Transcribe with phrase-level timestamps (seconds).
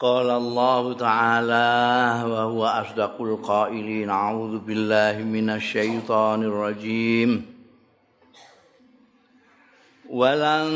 [0.00, 7.56] قال الله تعالى وهو أصدق القائلين أعوذ بالله من الشيطان الرجيم
[10.10, 10.70] ولن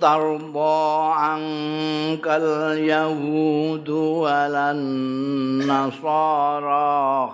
[0.00, 6.12] ترضى عنك اليهود ولا النصارى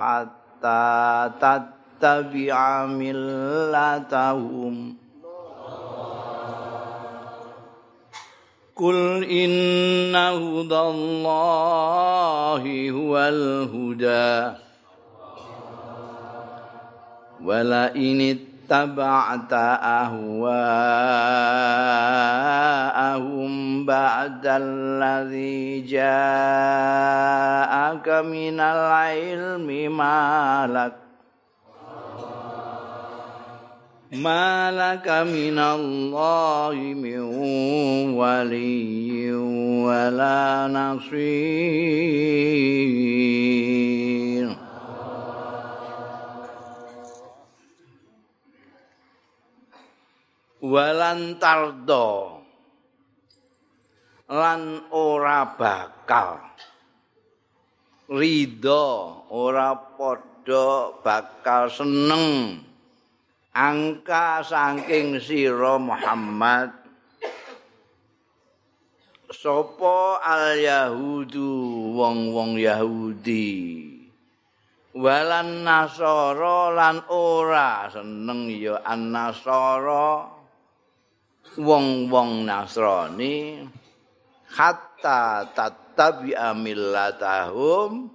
[0.01, 4.75] حتى تتبع ملتهم
[8.76, 14.58] قل إن هدى الله هو الهدى.
[17.44, 18.38] ولئن
[18.72, 19.54] اتبعت
[19.84, 20.54] أهواءهم
[23.86, 26.04] بعد الذي جاءك
[28.10, 31.03] من العلم ما لك
[34.13, 37.21] ما لك من الله من
[38.17, 39.33] ولي
[39.85, 42.09] ولا نصير
[50.69, 52.43] walan tardo
[54.29, 56.43] lan ora bakal
[58.11, 62.61] ridho ora padha bakal seneng
[63.54, 66.74] Angka saking sira Muhammad.
[69.34, 71.50] Sapa al yahudu
[71.98, 73.90] wong-wong yahudi?
[74.94, 77.90] Walan nasara lan ora?
[77.90, 80.30] Seneng ya an nasara.
[81.58, 83.66] Wong-wong nasrani.
[84.54, 88.06] Hatta tatabi amillatahum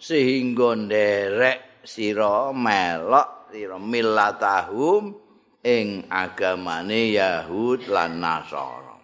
[0.00, 5.12] sehingga nderek sira melok sira millatahum
[5.60, 8.96] ing agamane Yahud lan Nasara.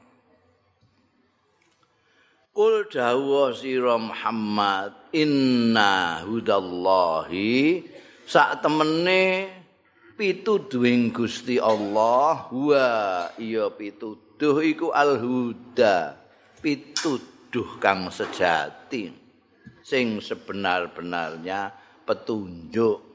[2.57, 7.85] Kul dawuh sira Muhammad inna hudallahi
[8.25, 9.53] sak temene
[10.19, 12.89] pituduhing Gusti Allah wa
[13.39, 16.19] iya pituduh iku alhuda
[16.59, 19.15] pituduh kang sejati
[19.87, 21.71] sing sebenar-benarnya
[22.03, 23.08] petunjuk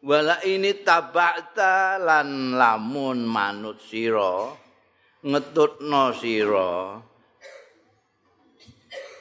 [0.00, 4.48] wala ini tabakta lan lamun manut sira
[5.20, 6.96] ngetutno sira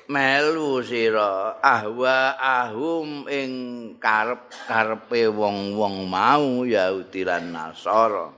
[0.07, 3.51] melu sira ahwa ahum ing
[3.99, 8.33] karep-karepe wong-wong mau Yahudi lan Nasara.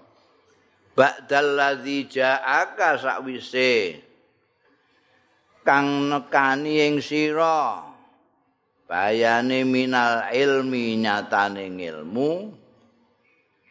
[0.92, 4.04] Ba'dal ladzi ja'aka sakwise
[5.64, 7.91] kang nekani ing sira
[8.92, 12.52] bayane minal ilmi nyatane ilmu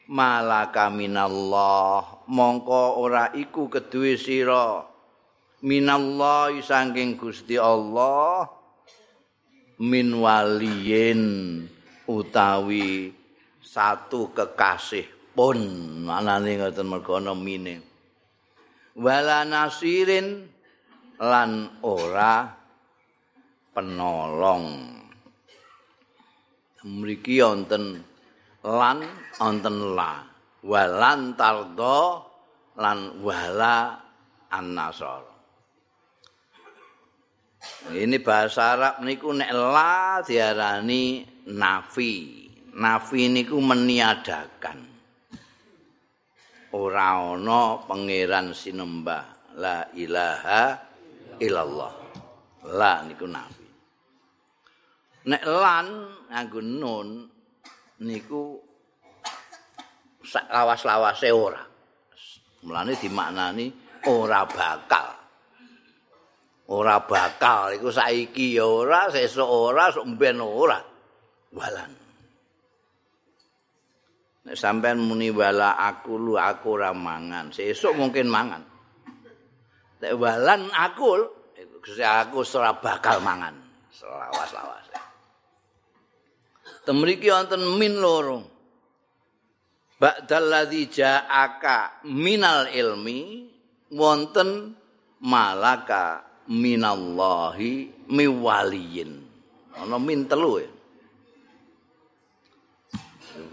[0.09, 4.89] malaka minallah mongko ora iku keduwe sira.
[5.61, 8.49] Minallah saking Gusti Allah
[9.77, 11.21] min waliyin
[12.09, 13.13] utawi
[13.61, 15.05] satu kekasih
[15.37, 15.61] pun.
[16.09, 17.85] Manane ngoten mergo ana mine.
[18.97, 20.49] Wala nasirin
[21.21, 22.57] lan ora
[23.77, 25.00] penolong
[26.85, 28.01] mriki wonten
[28.65, 28.99] lan
[29.41, 30.13] wonten la.
[30.61, 32.29] Walan tardo
[32.77, 33.97] lan wala
[34.53, 35.31] annasar
[37.91, 42.15] ini bahasa Arab niku nek la diarani nafi.
[42.71, 44.79] Nafi niku meniadakan.
[46.71, 49.55] Ora ana pangeran sinembah.
[49.59, 50.79] La ilaha
[51.43, 51.93] illallah.
[52.73, 53.67] La niku nafi.
[55.29, 55.87] Nek lan
[56.31, 57.27] nganggo nun
[58.07, 58.55] niku
[60.23, 61.63] sak lawas-lawase ora.
[62.63, 63.67] Mulane dimaknani
[64.07, 65.09] ora bakal.
[66.71, 70.79] Ora bakal iku saiki ya ora sesuk ora sok mben ora.
[71.51, 71.93] Walan.
[74.47, 77.51] Nek sampean muni wala aku lu aku ora mangan.
[77.51, 78.63] Sesuk mungkin mangan.
[79.99, 81.07] Nek walan aku
[81.99, 83.59] aku ora bakal mangan.
[83.91, 85.00] Selawas-lawas
[86.91, 88.43] temriki wonten min loro.
[89.95, 93.47] Ba'dal ladzi ja'aka minal ilmi
[93.95, 94.75] wonten
[95.23, 99.13] malaka minallahi miwaliyin.
[99.79, 100.71] Ana min telu ya.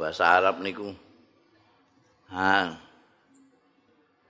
[0.02, 0.90] Bahasa Arab niku.
[2.34, 2.74] Ha.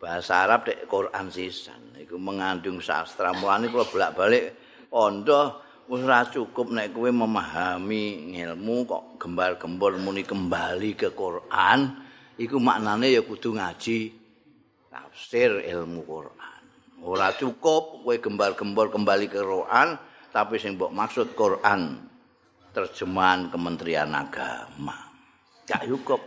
[0.04, 1.95] Bahasa Arab dek Quran sisan.
[1.95, 3.31] Niku mengandung sastra.
[3.31, 4.45] Mulane kula bolak-balik
[4.92, 6.04] pondok wis
[6.36, 12.04] cukup nek kowe memahami ilmu kok gembar-gembor muni kembali ke Quran
[12.36, 14.12] iku maknane ya kudu ngaji
[14.92, 16.57] tafsir ilmu Quran
[17.06, 20.01] Ora cukup kowe gembar-gembor kembali ke Quran,
[20.34, 22.10] tapi sing mbok maksud Quran
[22.74, 24.98] terjemahan Kementerian Agama.
[25.69, 26.22] Gak cukup.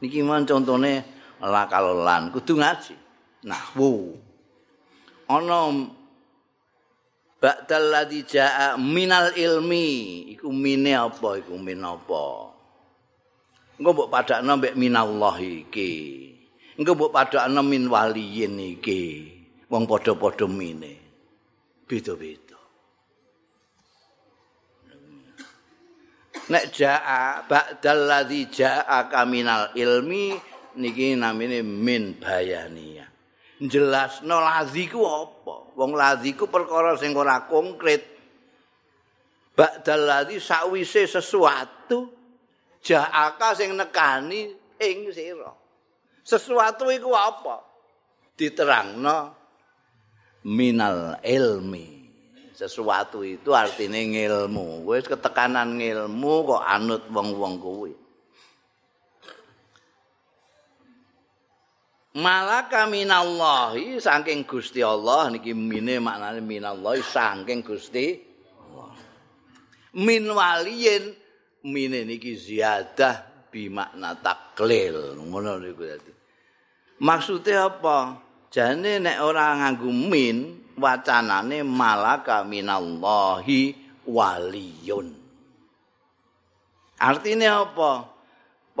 [0.00, 1.04] Niki man contone
[1.36, 2.96] lakalolan kudu ngaji.
[3.44, 4.16] Nah, wu.
[5.28, 5.68] Ana
[7.40, 12.52] Ba'dal ladzi jaa minal ilmi, iku mine apa iku min apa?
[13.80, 15.92] Engko mbok padakno mbek minallah iki.
[16.76, 19.02] Engko mbok padakno min waliyin iki.
[19.72, 20.92] Wong padha-padha mine.
[21.88, 22.60] Beda-beda.
[26.52, 30.36] Nek jaa ba'dal ladzi jaa kaminal ilmi
[30.76, 33.09] niki namine min bayaniyah.
[33.60, 35.76] Jelasno ladzi ku apa?
[35.76, 38.08] Wong ladzi ku perkara sing ora konkret.
[39.52, 42.08] Ba'dal ladzi sakwise sesuatu
[42.80, 44.48] jahaka sing nekani
[44.80, 45.52] ing sira.
[46.24, 47.60] Sesuatu iku apa?
[48.32, 49.36] Diterangno
[50.48, 52.00] minal ilmi.
[52.56, 54.88] Sesuatu itu artinya ngilmu.
[54.88, 57.92] Wis ketekanan ngilmu kok anut wong-wong kuwi.
[62.10, 68.18] Malaka minallahi saking Gusti Allah niki mine maknane minallahi saking Gusti
[68.58, 68.90] Allah.
[69.94, 71.14] Min waliyin
[71.70, 75.22] mine niki ziyadah bi makna taklil.
[75.22, 76.12] Ngono niku dadi.
[76.98, 78.18] Maksude apa?
[78.50, 83.70] Jane nek ora nganggo min wacanane malaka minallahi
[84.10, 85.14] waliyun.
[86.98, 88.19] Artine apa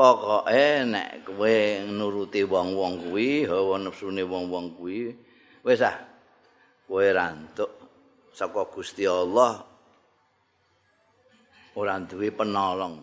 [0.00, 5.12] pokoke nek kowe nuruti wong-wong kuwi hawa nepsune wong-wong kuwi
[5.60, 6.00] wis ah
[6.88, 7.68] kowe rantuk
[8.32, 9.60] saka Gusti Allah
[11.76, 12.96] ora duwe penolong.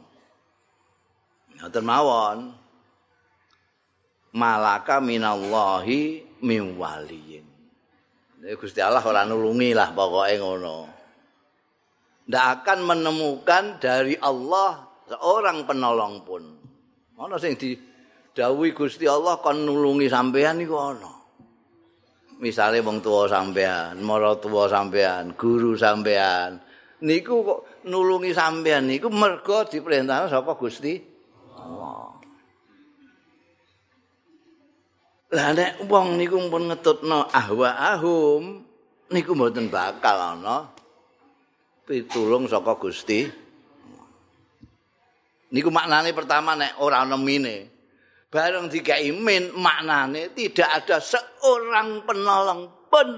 [1.61, 2.39] Ngoten mawon.
[4.37, 7.45] Malaka minallahi min waliyin.
[8.57, 10.77] Gusti Allah ora nulungi lah pokoke ngono.
[12.27, 16.56] Ndak akan menemukan dari Allah seorang penolong pun.
[17.17, 21.11] Ana sing didhawuhi Gusti Allah kon nulungi sampean iku ana.
[22.37, 26.61] Misale wong tuwa sampean, mara tuwa sampean, guru sampean,
[27.01, 27.59] niku kok
[27.89, 31.01] nulungi sampean niku mergo diperintahkan saka Gusti
[31.57, 32.13] Allah.
[35.33, 38.61] Lah nek wong niku pun ngetutno ahwa ahum
[39.09, 40.69] niku mboten bakal ana
[41.89, 43.46] pitulung saka Gusti.
[45.47, 47.71] Niku maknane pertama nek ora ana mine.
[48.27, 53.09] Bareng dikai min maknane tidak ada seorang penolong pun.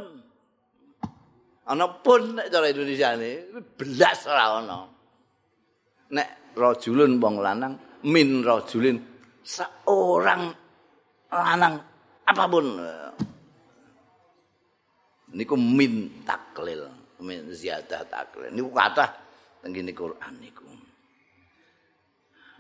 [1.66, 3.32] Ana pun nek cara Indonesia ini
[3.74, 4.80] belas ora ana.
[6.14, 7.74] Nek rajulun wong lanang
[8.06, 8.98] min rajulin
[9.42, 10.54] seorang
[11.34, 11.76] lanang
[12.30, 12.78] apapun.
[15.34, 16.86] Niku min taklil
[17.26, 18.54] min ziyadah taklil.
[18.54, 19.10] Niku kathah
[19.66, 20.69] teng ngene Quran niku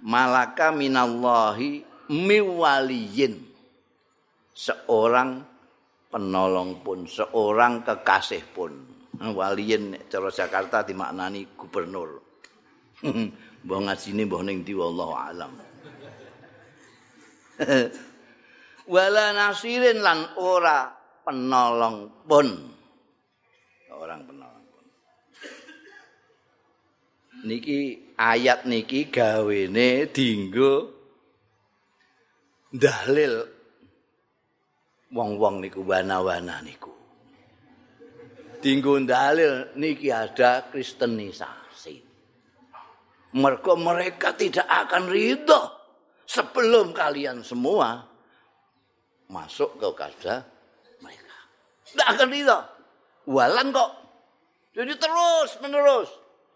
[0.03, 3.37] malaka minallahi miwaliyin
[4.55, 5.43] seorang
[6.09, 8.73] penolong pun seorang kekasih pun
[9.19, 12.23] waliyin cara Jakarta dimaknani gubernur.
[13.63, 15.51] mbah ngajine mbah ning ndi wallahu alam.
[18.93, 20.87] Wala nasirin lan ora
[21.27, 22.47] penolong pun.
[23.91, 24.85] Orang penolong pun.
[27.43, 30.91] Niki ayat niki gawene dinggo
[32.67, 33.47] dalil
[35.15, 36.91] wong-wong niku wana-wana niku.
[38.59, 41.95] dinggo dalil niki ada kristenisasi.
[43.39, 45.61] Mereka mereka tidak akan ridho
[46.27, 48.03] sebelum kalian semua
[49.31, 50.43] masuk ke kada
[50.99, 51.37] mereka.
[51.87, 52.59] Tidak akan ridho.
[53.29, 53.91] Walan kok.
[54.75, 56.09] Jadi terus menerus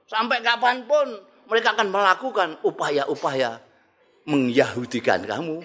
[0.09, 3.59] sampai kapan pun mereka akan melakukan upaya-upaya
[4.27, 5.63] mengyahudikan kamu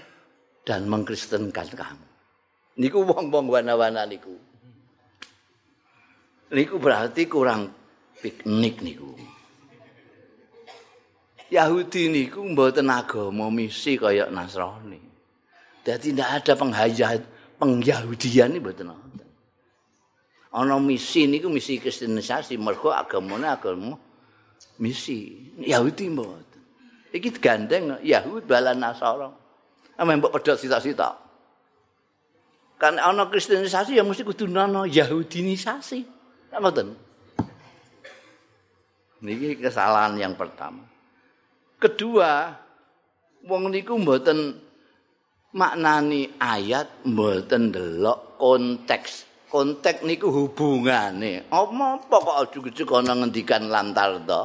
[0.66, 2.06] dan mengkristenkan kamu.
[2.78, 4.35] Niku wong-wong wana-wana niku.
[6.49, 7.68] niku berarti kurang
[8.20, 9.12] piknik niku.
[11.49, 15.00] Yahudi niku mboten agama misi kaya Nasrani.
[15.80, 17.20] Dadi ndak ada penghayat
[17.56, 19.25] pengyahudian iki mboten ana.
[20.52, 23.97] Ana misi niku misi kristenisasi mergo agamane agama
[24.78, 25.50] misi.
[25.58, 26.61] Yahudi mboten.
[27.14, 29.30] Iki gandeng Yahud balan Nasara.
[29.99, 31.18] Ame mbok pedhot sita-sita.
[32.78, 36.06] Kan ana kristenisasi ya mesti kudu ana Yahudinisasi.
[36.54, 36.94] Ngoten.
[39.18, 40.87] Niki kesalahan yang pertama.
[41.82, 42.54] Kedua,
[43.42, 44.54] wong niku mboten
[45.58, 51.49] maknani ayat mboten delok konteks konteks niku hubungane.
[51.50, 54.42] Apa kok ujug-ujug ana ngendikan lantar to?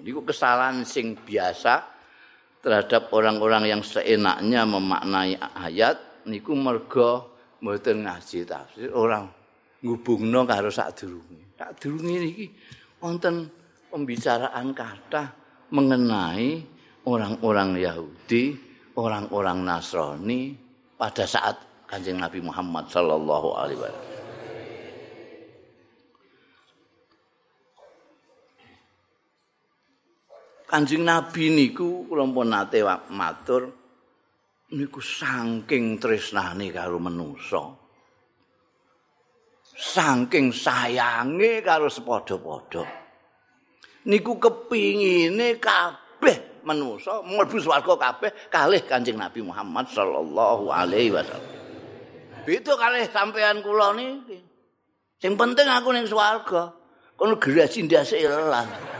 [0.00, 1.84] Niku kesalahan sing biasa
[2.60, 9.28] terhadap orang-orang yang seenaknya memaknai ayat niku mergo mboten ngaji tafsir orang
[9.80, 11.56] ngubungno karo sadurunge.
[11.56, 12.46] Sadurunge niki
[13.00, 13.48] wonten
[13.88, 15.32] pembicaraan kata
[15.72, 16.60] mengenai
[17.08, 18.56] orang-orang Yahudi,
[18.96, 20.52] orang-orang Nasrani
[21.00, 21.56] pada saat
[21.88, 24.09] Kanjeng Nabi Muhammad sallallahu alaihi wasallam.
[30.70, 32.78] Kanjeng Nabi niku kula pun nate
[33.10, 33.74] matur
[34.70, 37.74] niku saking tresnane karo manusa.
[39.74, 42.86] Saking sayange karo sepadha-padha.
[44.06, 51.50] Niku kepingine kabeh manusa mlebu swarga kabeh kalih Kanjeng Nabi Muhammad sallallahu alaihi wasallam.
[52.46, 54.38] Beda kalih sampean kula niki.
[55.18, 56.70] Sing penting aku ning swarga.
[57.18, 58.99] Kono gerasi ndase ilang.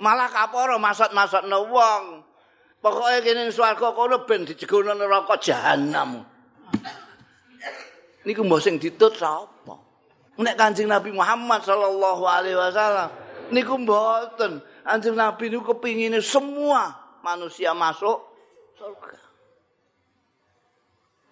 [0.00, 2.04] Malah kaporo masat-masatno wong.
[2.80, 6.24] Pokoke kene ning swarga kono ben dijegono neraka jahanam.
[8.24, 9.76] Niku mbok sing ditut sapa?
[10.40, 13.12] Nek Kanjeng Nabi Muhammad sallallahu alaihi wasallam
[13.52, 13.76] niku.
[14.80, 18.24] Kanjeng Nabi niku kepingine semua manusia masuk
[18.80, 19.20] surga.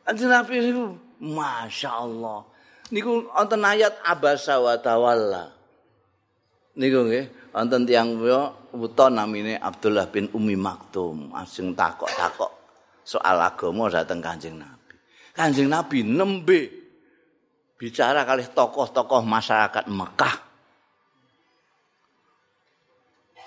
[0.05, 0.85] Kanjeng Nabi niku
[1.25, 2.45] Masya Allah.
[2.93, 5.57] Niku wonten ayat abasa wa tawalla.
[6.77, 8.21] Niku nggih, wonten tiyang
[8.75, 12.53] wuta namine Abdullah bin Umi Maktum, asing takok-takok
[13.07, 14.95] soal agama dateng Kanjeng Nabi.
[15.33, 16.61] Kanjeng Nabi nembe
[17.79, 20.37] bicara kali tokoh-tokoh masyarakat Mekah.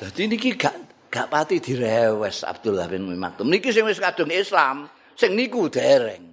[0.01, 0.75] Dadi niki gak
[1.13, 3.51] gak pati direwes Abdullah bin Umi Maktum.
[3.51, 6.31] Niki sing wis kadung Islam, sing niku dereng.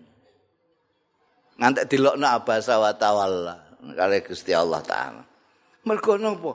[1.59, 3.57] ngantek dilokno abasa wa tawalla
[3.99, 5.23] kali Gusti Allah taala.
[5.83, 6.55] Mergo napa?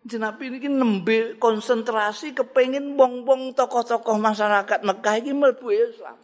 [0.00, 6.16] Jenapi ini nembe konsentrasi kepengin wong-wong tokoh-tokoh masyarakat Mekah iki mlebu Islam.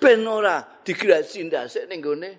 [0.00, 2.32] Ben ora digrasi ndasik ning gone.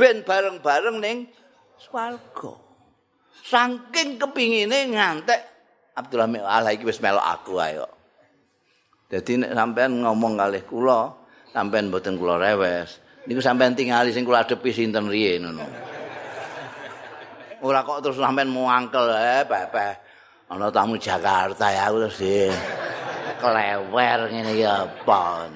[0.00, 1.28] Ben bareng-bareng ning
[1.76, 2.56] swarga.
[3.44, 5.40] Saking kepingine ngantek
[6.00, 7.84] Abdullah Allah iki wis melok aku ayo.
[9.12, 11.12] Dadi nek sampean ngomong kalih kula,
[11.52, 13.04] sampean mboten kula rewes.
[13.28, 15.89] Niku sampean tingali sing kula adepi sinten riye ngono.
[17.60, 19.88] Ora kok terus sampean muangkel eh pepe.
[20.50, 22.48] Ana tamu Jakarta ya terus di
[23.38, 25.48] klewer ngene iki apa.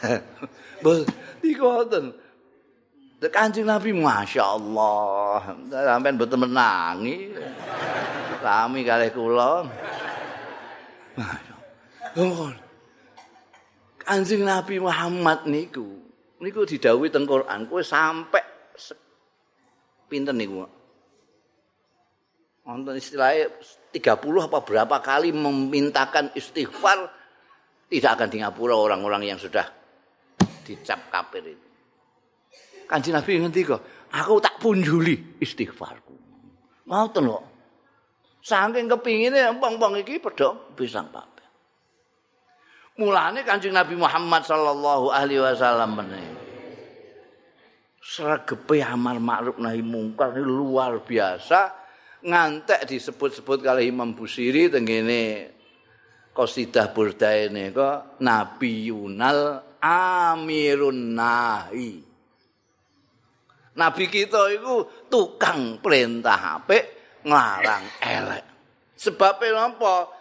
[0.84, 1.04] Bos.
[3.20, 7.28] The Kanjeng Nabi Masya Allah Sampai betul menangi
[8.40, 9.68] Rami kali kula
[14.00, 16.00] Kanjeng Nabi Muhammad niku
[16.40, 17.82] niku didhawuhi teng Quran kowe
[20.10, 20.66] sampe pinten niku.
[22.66, 23.46] Wonten istilahnya
[23.94, 27.06] 30 apa berapa kali memintakan istighfar
[27.86, 29.66] tidak akan di orang-orang yang sudah
[30.66, 31.66] dicap kafir itu.
[32.90, 36.14] Nabi ngerti kok, aku tak punjuli istighfarku.
[36.90, 37.44] Ngoten kok.
[38.42, 41.28] Saking kepingine bang-bang iki padha pisang Pak.
[42.98, 46.39] Mulane Kanjeng Nabi Muhammad sallallahu alaihi wasallam meneh.
[48.00, 51.68] Sregepe amar ma'ruf nahi mungkar luar biasa
[52.24, 55.52] ngantek disebut-sebut kali Imam Busiri tengene
[56.32, 61.92] qasidah burdae kok Nabi Yunal Amirun Nahi.
[63.76, 66.84] Nabi kita itu tukang perintah apik
[67.24, 68.44] nglarang elek.
[68.96, 70.20] Sebabnya apa?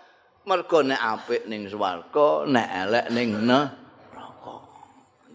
[0.50, 3.79] mergo nek apik ning swarga nek elek ning neraka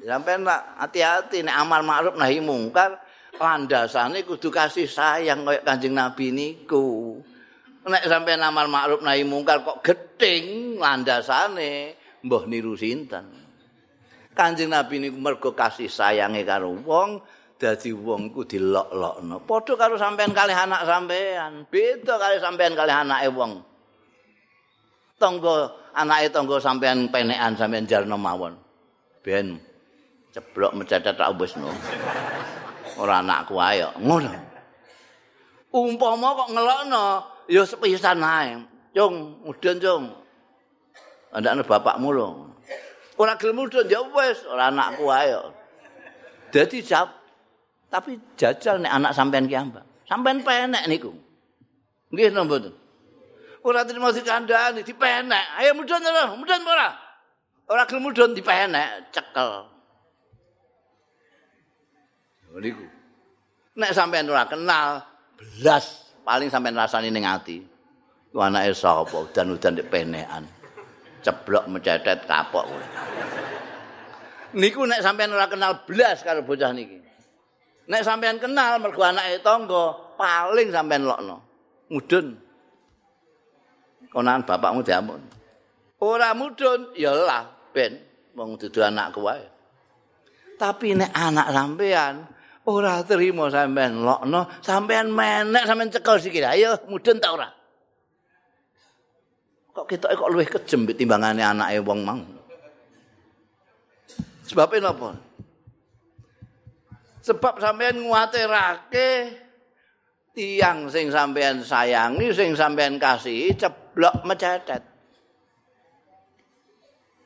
[0.04, 0.44] sampeyan
[0.78, 3.00] hati-hati nek amal ma'ruf nahi mungkar
[3.40, 7.18] landasane kudu kasih sayang kaya Kanjeng Nabi niku.
[7.84, 13.26] Nek sampeyan amal ma'ruf nahi mungkar kok geting landasane mbah niru sinten?
[14.37, 17.25] Kanjeng Nabi niku mergo kasih sayange karo wong
[17.56, 19.40] dadi wong ku dilok-lokno.
[19.49, 23.62] Padha karo sampeyan kalih anak sampeyan beda kali sampeyan kalih anake wong.
[25.16, 28.58] Tangga anake tangga sampean penekan sampean jarno mawon.
[29.25, 29.56] Ben
[30.35, 31.71] ceblok mecatet tak wis no.
[32.99, 34.35] Ora anakku ayo, ngono.
[35.71, 37.05] Umpama kok ngelokno
[37.47, 38.59] ya sepisan ae.
[38.95, 40.05] Cung, mudun cung.
[41.35, 42.29] Andakne bapakmu lho.
[43.14, 45.55] Ora gelem mudun ya wis, ora anakku ayo.
[46.50, 47.11] Dadi jap
[47.91, 49.87] tapi jajal nek anak sampean ki ambak.
[50.11, 51.14] Sampean penek niku.
[52.11, 52.75] Nggih napa mboten?
[53.64, 56.88] ora terima dikandani dipenek ayo mudun ora mudun ora
[57.64, 59.74] Ora gelem mudhun dipenek, cekel.
[62.54, 62.87] Niku.
[63.75, 65.02] Nek sampean ora kenal,
[65.34, 67.58] belas paling sampean rasani ning ati.
[68.30, 69.30] Ku anake sapa?
[69.30, 70.46] Udan-udan dipenekan.
[71.23, 72.87] Ceblok mecetet kapok kowe.
[74.54, 77.02] Niku nek sampean ora kenal belas karo bocah niki.
[77.90, 81.42] Nek sampean kenal mergo anake tangga, paling sampean lokno.
[81.90, 82.38] Mudhun.
[84.14, 85.18] Konan bapakmu diampun.
[85.99, 87.99] Ora mudhun, ya lah ben
[88.38, 89.42] wong dudu anakku wae.
[90.54, 92.34] Tapi nek anak sampean
[92.64, 96.44] ora terima sampean lokno, sampean menek sampean cekel sikil.
[96.49, 97.49] Ayo mudhun ta ora?
[99.75, 102.21] Kok ketoke kok luwih kejem timbangane anake wong mang.
[104.47, 105.18] Sebab napa?
[107.25, 109.09] Sebab sampean nguatirake
[110.37, 114.83] tiang sing sampean sayangi, sing sampean kasihi ceblok mecetet.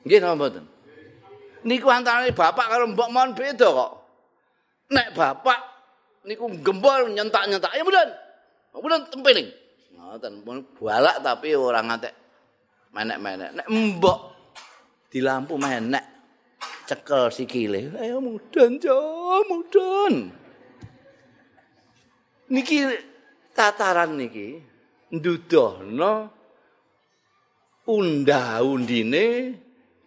[0.07, 0.65] Nggih napa mboten?
[1.67, 3.98] Niku antarané bapak karo mbok mon beda kok.
[4.89, 5.61] Nek bapak
[6.25, 8.11] niku gembol nyentak-nyentak, ya mboten.
[8.73, 9.49] Mboten tempeling.
[9.97, 10.33] Ngoten,
[10.79, 12.15] balak tapi ora ngatek
[12.93, 13.51] menek-menek.
[13.59, 14.19] Nek mbok
[15.13, 16.05] di lampu menek
[16.89, 17.93] cekel sikile.
[18.01, 18.99] Ayo mudun, Jo,
[19.45, 20.15] mudun.
[22.49, 22.89] Niki
[23.53, 24.57] tataran niki
[25.13, 26.33] ndudohno
[27.85, 29.53] undha-undine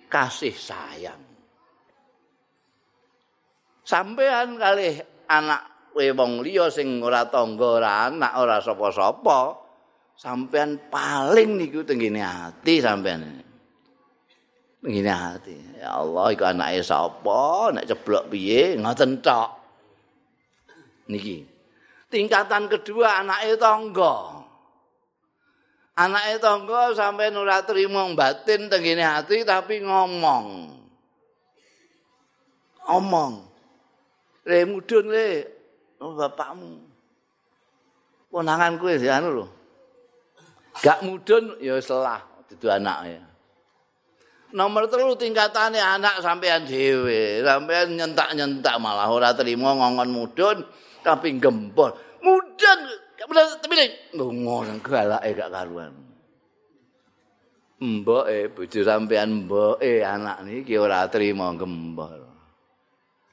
[0.09, 1.30] kasih sayang.
[3.91, 9.60] Sampean kali anak wong liya sing ora tangga ora anak ora sapa-sapa,
[10.15, 13.43] sampean paling niku tenggene ati sampean.
[14.79, 15.83] Tenggene ati.
[15.83, 19.60] Ya Allah iku anake sapa, nek ceblok piye, ngoten tok.
[21.12, 21.43] Niki.
[22.07, 24.39] Tingkatan kedua anake tangga.
[26.00, 30.79] anake tangga sampai ora trimo batin tengene ati tapi ngomong.
[32.88, 33.50] Omong.
[34.48, 35.45] Le mudun le
[36.01, 36.71] oh, bapakmu.
[38.31, 39.45] Ponangan kowe sih anu lho.
[40.80, 43.19] Gak mudun ya selah dudu anake.
[44.51, 50.58] Nomor telu tingkatane anak sampean dhewe, sampean nyentak-nyentak malah ora trimo ngongon mudun
[51.04, 51.95] tapi gempol.
[52.19, 52.80] Mudun
[53.21, 53.75] Bener tapi
[54.17, 55.93] ngono galake gak karuan.
[57.82, 62.20] Mboke bojo sampean mboke anak niki ora trima gembol.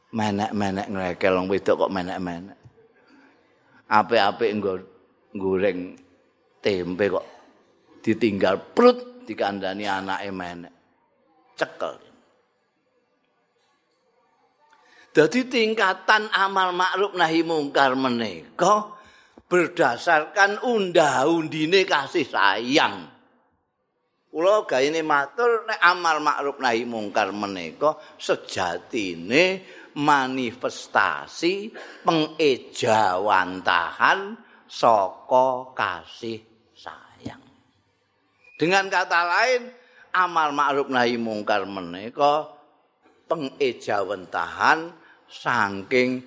[0.08, 2.58] Menek-menek ngrekel wong wedok kok menek-menek.
[3.92, 4.74] Apik-apik nggo
[5.36, 5.96] goreng
[6.64, 7.26] tempe kok
[8.00, 10.74] ditinggal prut dikandani anake menek.
[11.58, 12.08] Cekel.
[15.12, 18.96] Dadi tingkatan amal makruf nahi mungkar menika
[19.48, 23.08] berdasarkan undha-undine kasih sayang.
[24.28, 29.64] Kula gayene matur nek amal makruf nahi mungkar menika sejatine
[29.98, 31.74] manifestasi
[32.06, 34.38] pengejawantahan
[34.70, 36.38] saka kasih
[36.70, 37.42] sayang.
[38.54, 39.74] Dengan kata lain,
[40.14, 42.46] amal makruf nahi mungkar menika
[43.26, 44.94] pengejawantahan
[45.26, 46.22] saking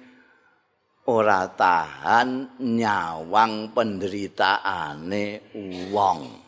[1.08, 5.56] ora tahan nyawang penderitaane
[5.96, 6.41] wong.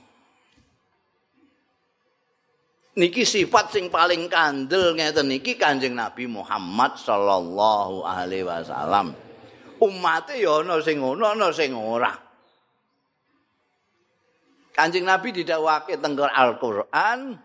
[2.93, 9.17] Niki sifat sing paling kandel ngeten niki Kanjeng Nabi Muhammad sallallahu alaihi wasallam.
[9.81, 12.13] Umate ya ana sing ngono ana sing ora.
[14.77, 17.37] Kanjeng Nabi didhawuhake teng Al-Qur'an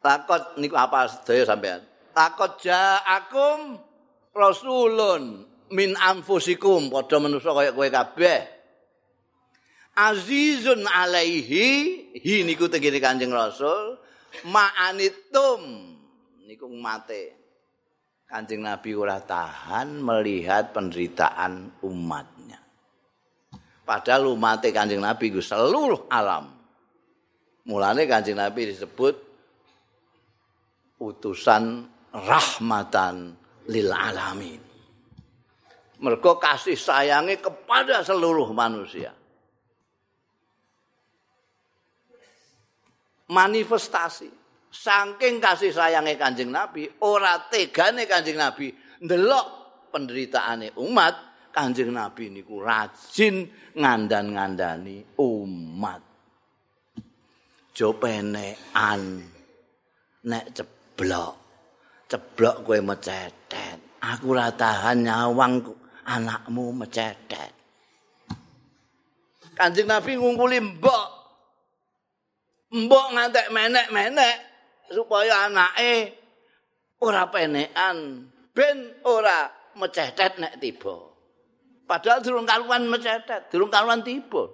[0.00, 1.84] Takut niku apa sedaya sampean?
[2.16, 3.76] Takut ja'akum
[4.32, 8.40] rasulun min anfusikum padha manusa kaya kowe kabeh
[9.96, 11.66] azizun alaihi
[12.18, 13.98] hi niku tegene kanjeng rasul
[14.46, 15.62] ma'anitum
[16.46, 17.36] niku mate
[18.30, 22.58] kanjeng nabi ora tahan melihat penderitaan umatnya
[23.82, 26.54] padahal umat kanjeng nabi ku seluruh alam
[27.66, 29.30] mulane kanjeng nabi disebut
[31.00, 33.32] utusan rahmatan
[33.72, 34.60] lil alamin.
[36.00, 39.12] Mergo kasih sayangi kepada seluruh manusia.
[43.30, 44.26] Manifestasi
[44.70, 49.46] saking kasih sayangi Kanjeng Nabi, ora tegane Kanjeng Nabi ndelok
[49.94, 51.14] penderitaane umat,
[51.54, 53.46] Kanjeng Nabi niku rajin
[53.78, 56.02] ngandan-ngandani umat.
[57.70, 59.02] Jopenean
[60.26, 61.40] nek ceblok
[62.10, 63.78] ceblok kowe mecetet.
[64.02, 65.62] Aku ora tahan nyawang
[66.02, 67.54] anakmu mecetet.
[69.54, 71.19] Kanjeng Nabi ngungkuli mbok.
[72.70, 74.36] Mbok ngantek menek-menek
[74.90, 76.14] supaya anake
[77.02, 81.10] ora penekan ben ora mecetet nek tiba.
[81.86, 84.46] Padahal durung karuan mecetet, durung karuan tiba.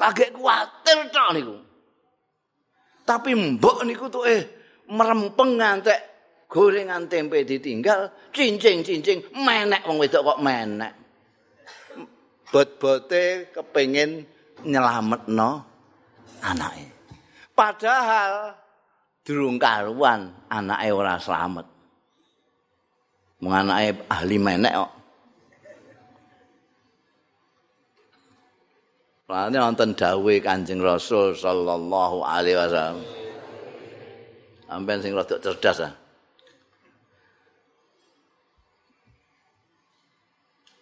[0.00, 1.56] Lagi kuatir tok niku.
[3.04, 4.42] Tapi mbok niku tuh eh
[4.88, 6.00] merempeng ngantek
[6.48, 10.92] gorengan tempe ditinggal, cincing-cincing menek wong wedok kok menek.
[12.52, 14.28] Bot-bote kepengin
[14.68, 15.50] nyelametno
[16.44, 17.01] anake.
[17.52, 18.56] Padahal
[19.22, 21.68] durung karuan anake ora slamet.
[23.44, 24.92] Mung anake ahli menek kok.
[29.32, 33.00] Lane wonten dawuh Kanjeng Rasul sallallahu alaihi wasallam.
[34.68, 35.92] Amben sing rada cerdas ah.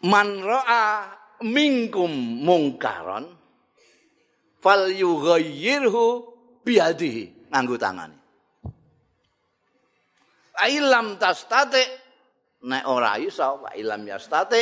[0.02, 1.14] Man ra'a
[1.46, 2.10] minkum
[2.42, 3.30] mungkaron
[4.58, 6.29] fal yughayyirhu
[6.64, 8.18] biadihi nganggo tangane.
[10.60, 11.82] Ailam tastate
[12.68, 14.60] nek ora iso wa ilam yastate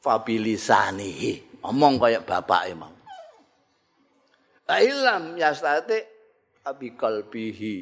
[0.00, 2.94] fabilisanihi omong kaya bapak emang.
[4.66, 5.98] Ilam yastate
[6.66, 7.76] abi kalbihi.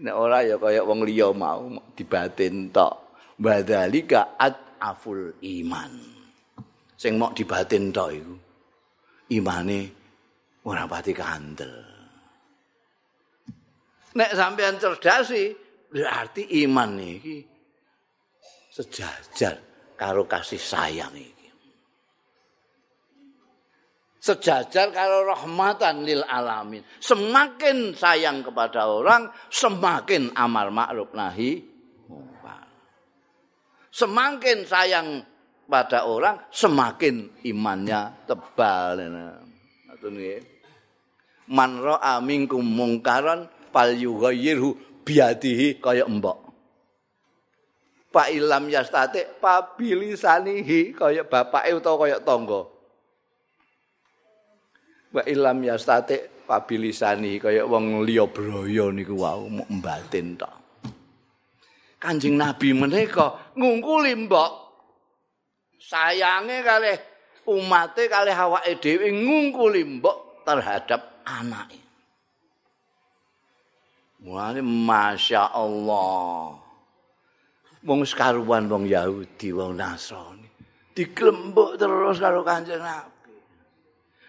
[0.00, 3.12] Nek ora ya kaya wong liya mau dibatin tok.
[3.40, 4.36] Badalika
[4.80, 5.92] aful iman.
[6.96, 8.34] Sing mok dibatin tok iku.
[9.34, 9.80] Imane
[10.64, 11.99] ora pati kandel.
[14.10, 15.54] Nek sampean cerdasi
[15.90, 17.46] berarti iman iki
[18.70, 19.58] sejajar
[19.98, 21.40] karo kasih sayang iki.
[24.20, 26.84] sejajar karo rahmatan lil alamin.
[27.00, 31.72] Semakin sayang kepada orang, semakin amal ma'ruf nahi
[33.90, 35.18] Semakin sayang
[35.66, 39.02] pada orang, semakin imannya tebal.
[41.50, 46.38] Man ra'a minkum mungkaran fal yughayyirhu biadihi kaya mbok.
[48.10, 52.80] Pak ilam yastate pabilisanihi kaya bapake utawa kaya tangga.
[55.10, 60.54] wa ilam yastate pabilisani kaya wong liya braya niku wau mbatin tok
[62.00, 64.50] Kanjeng Nabi menika ngungkuli mbok
[65.76, 66.96] sayange kalih
[67.44, 71.76] umate kalih awake dhewe ngungkuli mbok terhadap anake
[74.20, 76.60] Mulane Masya Allah
[77.80, 80.48] Wong sekaruan wong Yahudi, wong Nasrani
[80.92, 83.20] Diklembuk terus karo kanjeng Nabi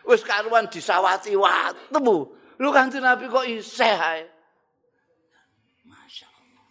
[0.05, 2.17] wis karuan disawati watu.
[2.61, 4.21] Lu kanthi Nabi kok isih ae.
[5.87, 6.65] Masyaallah.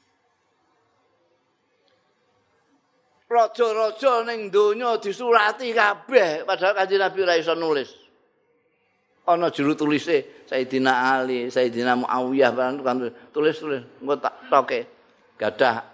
[3.27, 7.91] Raja-raja ning donya disurati kabeh padahal kanthi Nabi ora iso nulis.
[9.31, 12.99] Ana juru tulise Sayyidina Ali, Sayyidina Muawiyah kan
[13.31, 14.81] tulis-tulis engko tak toke.
[15.39, 15.87] Gadah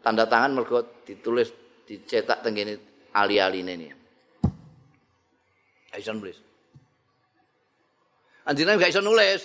[0.00, 1.50] tanda tangan mergo ditulis
[1.82, 2.78] dicetak tengene
[3.10, 3.88] ali-aline ini.
[5.90, 6.38] Aisyah nulis.
[8.46, 9.42] Anjene gak iso nulis.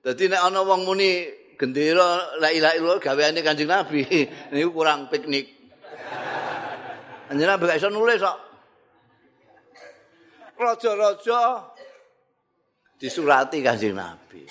[0.00, 1.28] Dadi nek ana wong muni
[1.60, 4.02] gendera la ilaha illallah gaweane Kanjeng Nabi,
[4.54, 5.46] niku kurang piknik.
[7.28, 8.38] Anjene gak iso nulis kok.
[10.56, 11.71] Raja-raja
[13.02, 14.46] disurati Kanjeng Nabi.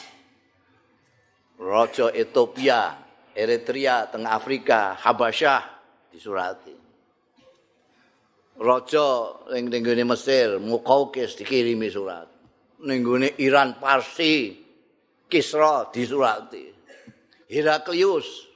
[1.56, 3.00] Raja Ethiopia,
[3.32, 5.64] Eritrea, Tengah Afrika, Habasyah
[6.12, 6.76] disurati.
[8.60, 9.08] Raja
[9.56, 12.32] ning ning Mesir, Mukaukis dikirimi surat.
[12.82, 13.06] ning
[13.38, 14.58] Iran Parsi
[15.30, 16.66] Kisra disurati
[17.46, 18.50] Heraklius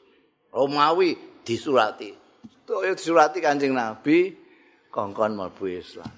[0.50, 2.10] Romawi disurati
[2.66, 4.34] Toyo disurati Kanjeng Nabi
[4.90, 6.10] kongkon mlebu Islam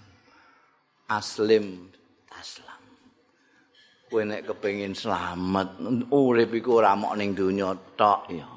[1.11, 1.91] aslim
[2.31, 2.76] aslam
[4.07, 5.79] kowe nek kepengin slamet
[6.11, 8.47] urip iku ora mok ning donya tok ya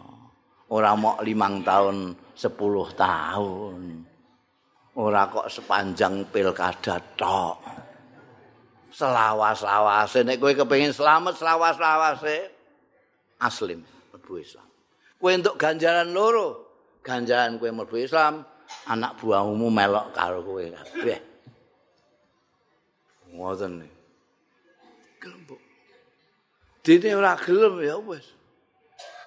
[0.71, 4.07] ora mok limang tahun sepuluh tahun
[4.97, 7.59] ora kok sepanjang pilkada tok
[8.95, 12.37] selawas-lawase nek kowe kepengin selamat selawas-lawase
[13.41, 13.83] aslim
[14.31, 14.69] mlebu Islam.
[15.19, 16.71] Kowe entuk ganjaran loro.
[17.03, 18.47] Ganjaran kowe mlebu Islam,
[18.87, 21.21] anak buahmu melok karo kowe kabeh.
[23.35, 23.93] Ngoten nih.
[25.21, 25.45] Gelem.
[26.81, 28.27] Dene ora gelem ya wis.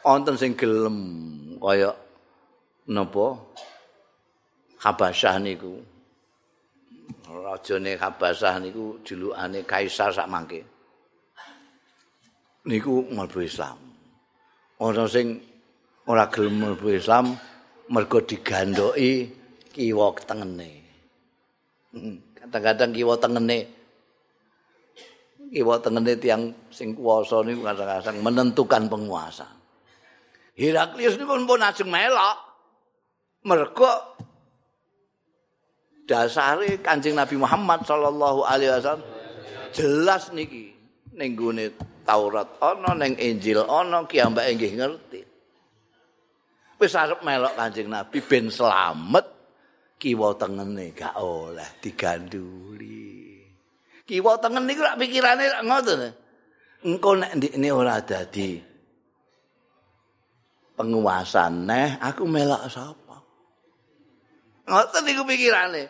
[0.04, 0.98] Wonten sing gelem
[1.62, 1.94] kaya
[2.90, 3.38] napa?
[4.84, 5.94] Habasyah niku.
[7.30, 10.64] rajane Habasah niku julukane kaisar sak mangke.
[12.64, 13.78] Niku mlebu Islam.
[14.80, 15.38] Ana sing
[16.08, 17.36] ora gelem mlebu Islam
[17.92, 19.30] mergo digandoki
[19.70, 20.72] kiwa tengene.
[21.94, 23.83] Hmm, kadang-kadang kiwa tengene
[25.54, 29.46] Kiwa tengene tiang sing kuwasa niku kadang-kadang menentukan penguasa.
[30.58, 32.38] Heraklius niku pun ajeng melok.
[33.46, 33.92] Mergo
[36.10, 39.06] dasare Kanjeng Nabi Muhammad sallallahu alaihi wasallam
[39.76, 40.74] jelas niki
[41.14, 41.70] ning gone
[42.04, 45.22] Taurat ana ning Injil ana ki ambake nggih ngerti.
[46.82, 49.26] Wis arep melok Kanjeng Nabi ben selamat
[50.02, 53.03] kiwa tengene gak oleh diganduli.
[54.04, 56.02] Kiwa tengen niku lak pikirane lak ngoten.
[56.84, 58.60] Engko nek ndikne ora dadi
[60.76, 63.18] penguasa neh aku melok sapa?
[64.68, 65.84] Ngoten niku pikirane.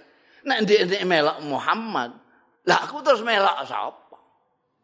[0.46, 2.12] Nek ndikne melok Muhammad,
[2.68, 4.18] lah aku terus melok sapa?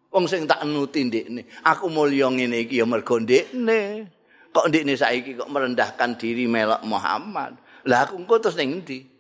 [0.10, 4.10] Wong sing tak nuti ndikne, aku mulya ngene iki ya mergo ndikne.
[4.50, 7.54] Kok ndikne saiki kok merendahkan diri melok Muhammad?
[7.86, 9.20] Lah aku engko terus ning ndi?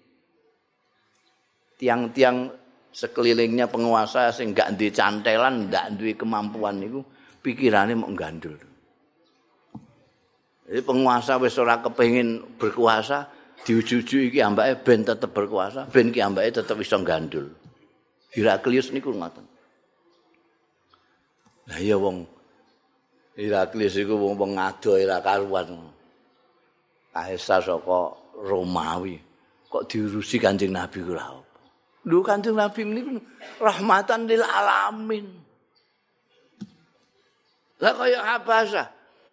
[1.79, 2.51] tiang-tiang
[2.89, 7.01] sekelilingnya penguasa sing gak duwe cantelan, gak duwe kemampuan niku
[7.39, 8.57] pikirane mau gandul.
[10.69, 13.25] Jadi penguasa wis ora kepengin berkuasa,
[13.65, 17.49] diuju-uju iki ambake ben tetep berkuasa, ben ki ambake tetep iso gandul.
[18.29, 19.45] Heraklius niku ngoten.
[21.69, 22.25] Lah iya wong
[23.33, 25.89] Heraklius iku wong wong ngado ora karuan.
[27.09, 29.17] Kaisar saka Romawi
[29.65, 31.48] kok diurusi Kanjeng Nabi ora
[32.07, 33.19] Lho Kanjeng Nabi niku
[33.59, 35.27] rahmatan lil alamin.
[37.79, 38.87] Lah kaya Habasah,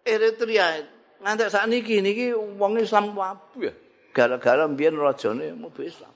[0.06, 0.82] Eritrea,
[1.22, 3.14] ngantek sakniki niki wong Islam
[3.58, 3.74] ya.
[4.14, 6.14] Gara-gara mbiyen mau Islam.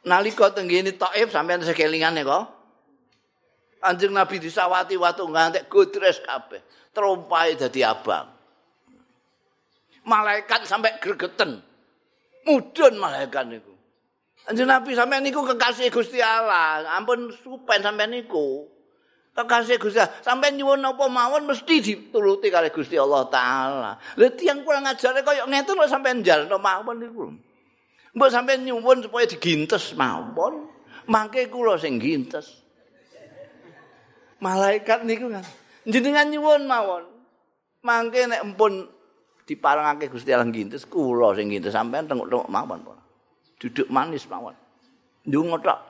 [0.00, 2.44] Nalika tenggene Taif sampean sekelingane kok.
[3.80, 6.60] Anjing Nabi disawati watu ngantek godres kabeh.
[6.90, 8.28] Trompai dadi abang.
[10.04, 11.69] Malaikat sampai gregeten.
[12.46, 13.74] Mudun malaikat niku.
[14.48, 16.82] Anjir Nabi sampean niku kekasih Gusti Allah.
[16.96, 18.66] Ampun supen sampean niku.
[19.36, 20.14] Kekasih Gusti Allah.
[20.24, 23.90] Sampean nyuwun apa mawon mesti dituruti kali Gusti Allah taala.
[24.16, 27.24] Lha tiyang kurang ajare kaya ngeten lho sampean jalno mawon niku.
[28.16, 30.66] Mbok sampean nyuwun supaya digintes mawon.
[31.06, 32.62] Mangke kula sing gintes.
[34.40, 35.44] Malaikat niku kan
[35.84, 37.04] jenengan nyuwun mawon.
[37.86, 38.88] Mangke nek empun
[39.50, 42.86] diparengake Gusti Allah ngintes kula sing ngintes sampean tengok-tengok mawon.
[43.58, 44.54] Duduk manis mawon.
[45.26, 45.80] Ndonga tok.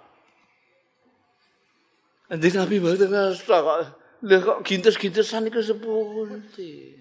[2.32, 3.76] Endi Nabi mboten ngerasa kok
[4.24, 6.96] lha kok gintes-gintesan iku sepundi.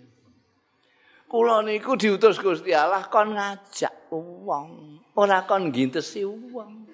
[1.30, 6.89] Kula niku diutus Gusti Allah kon ngajak wong, ora kon ngintesi wong.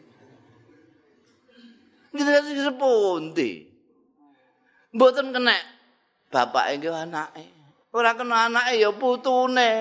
[2.13, 3.65] Gintes sepundi.
[4.93, 5.55] Mboten kena
[6.29, 7.54] bapake nggih anake.
[7.95, 9.71] Ora kena anake ya putune.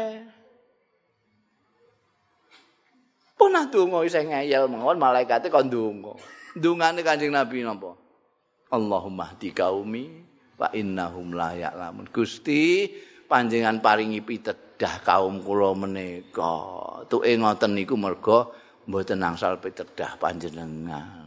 [3.35, 6.15] Punah donga isih ngeyel mawon malaikate kon donga.
[6.55, 7.99] Dungane Kanjeng Nabi napa?
[8.71, 10.07] Allahumma hdi qaumi
[10.55, 12.07] fa innahum la ya'lamun.
[12.15, 12.87] Gusti
[13.27, 16.55] panjenengan paringi pitedah kaum kula menika.
[17.11, 18.47] Tuke ngoten niku merga
[18.87, 21.27] mboten nangsal pitedah panjenengan.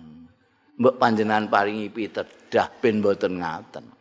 [0.80, 3.97] Mbok panjenengan paringi pitedah ben mboten ngaten.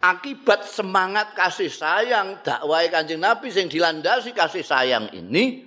[0.00, 5.64] Akibat semangat kasih sayang dakwah Kanjeng Nabi sing dilandasi kasih sayang ini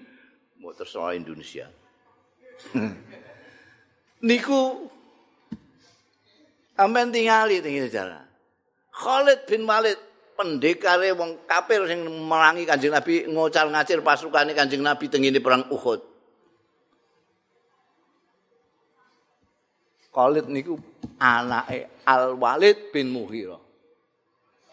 [0.59, 1.65] mau terserah Indonesia.
[4.27, 4.91] Niku
[6.75, 8.25] amen tingali tinggal jalan.
[8.91, 9.95] Khalid bin Walid
[10.35, 16.03] pendekare wong kafir sing merangi Kanjeng Nabi ngocal ngacir pasukane Kanjeng Nabi tengene perang Uhud.
[20.11, 20.75] Khalid niku
[21.15, 23.68] anake Al Walid bin Mughirah.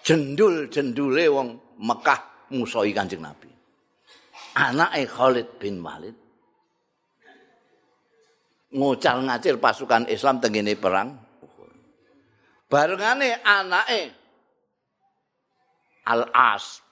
[0.07, 1.49] Jendul-jendule wong
[1.83, 3.51] Mekah musoi Kanjeng Nabi.
[4.57, 6.17] Anake Khalid bin Walid
[8.73, 11.17] ngocal ngacir pasukan Islam tengene perang.
[12.67, 14.11] Barengane anake
[16.07, 16.83] Al-As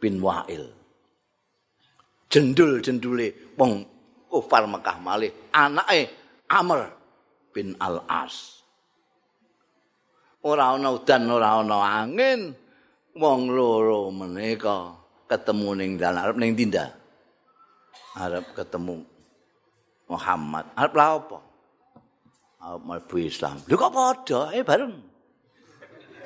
[0.00, 0.64] bin Wa'il.
[2.32, 3.84] Jendul-jendule wong
[4.32, 6.08] kufar Mekah malih anake
[6.48, 6.88] Amr
[7.52, 8.64] bin Al-As.
[10.42, 12.50] Ora ana udan, ora ana angin,
[13.16, 14.96] wong loro menika
[15.28, 16.92] ketemu ning dalan arep ning tindak?
[18.16, 19.04] Arep ketemu
[20.08, 20.68] Muhammad.
[20.76, 21.38] Arep lha apa?
[22.60, 23.56] Arep mlebu Islam.
[23.64, 24.40] Lho kok padha?
[24.52, 24.94] Eh bareng.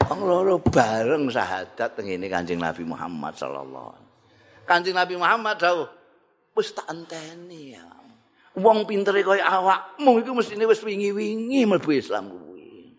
[0.07, 4.07] Wong loro bareng syahadat teng ngene Kanjeng Nabi Muhammad sallallahu alaihi
[4.67, 5.89] Kanjeng Nabi Muhammad dawuh
[6.55, 7.87] wis tak enteni ya.
[8.57, 12.95] Wong pintere kaya awakmu iku mestine wis wingi-wingi mlebu Islam kuwi.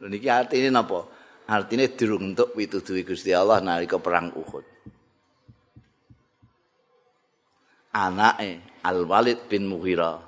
[0.00, 1.19] Lho niki artine napa
[1.50, 4.80] artinya durung untuk pituduhi Gusti Allah nalika perang Uhud.
[7.90, 10.22] anake Al Walid bin Mughirah.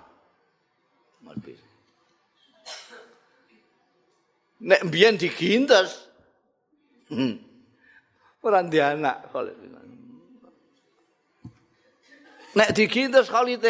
[4.62, 6.06] Nek mbiyen digintes.
[7.10, 7.34] Hmm.
[8.42, 9.58] Ora ndek anak Khalid
[12.52, 13.64] Nek digintes Khalid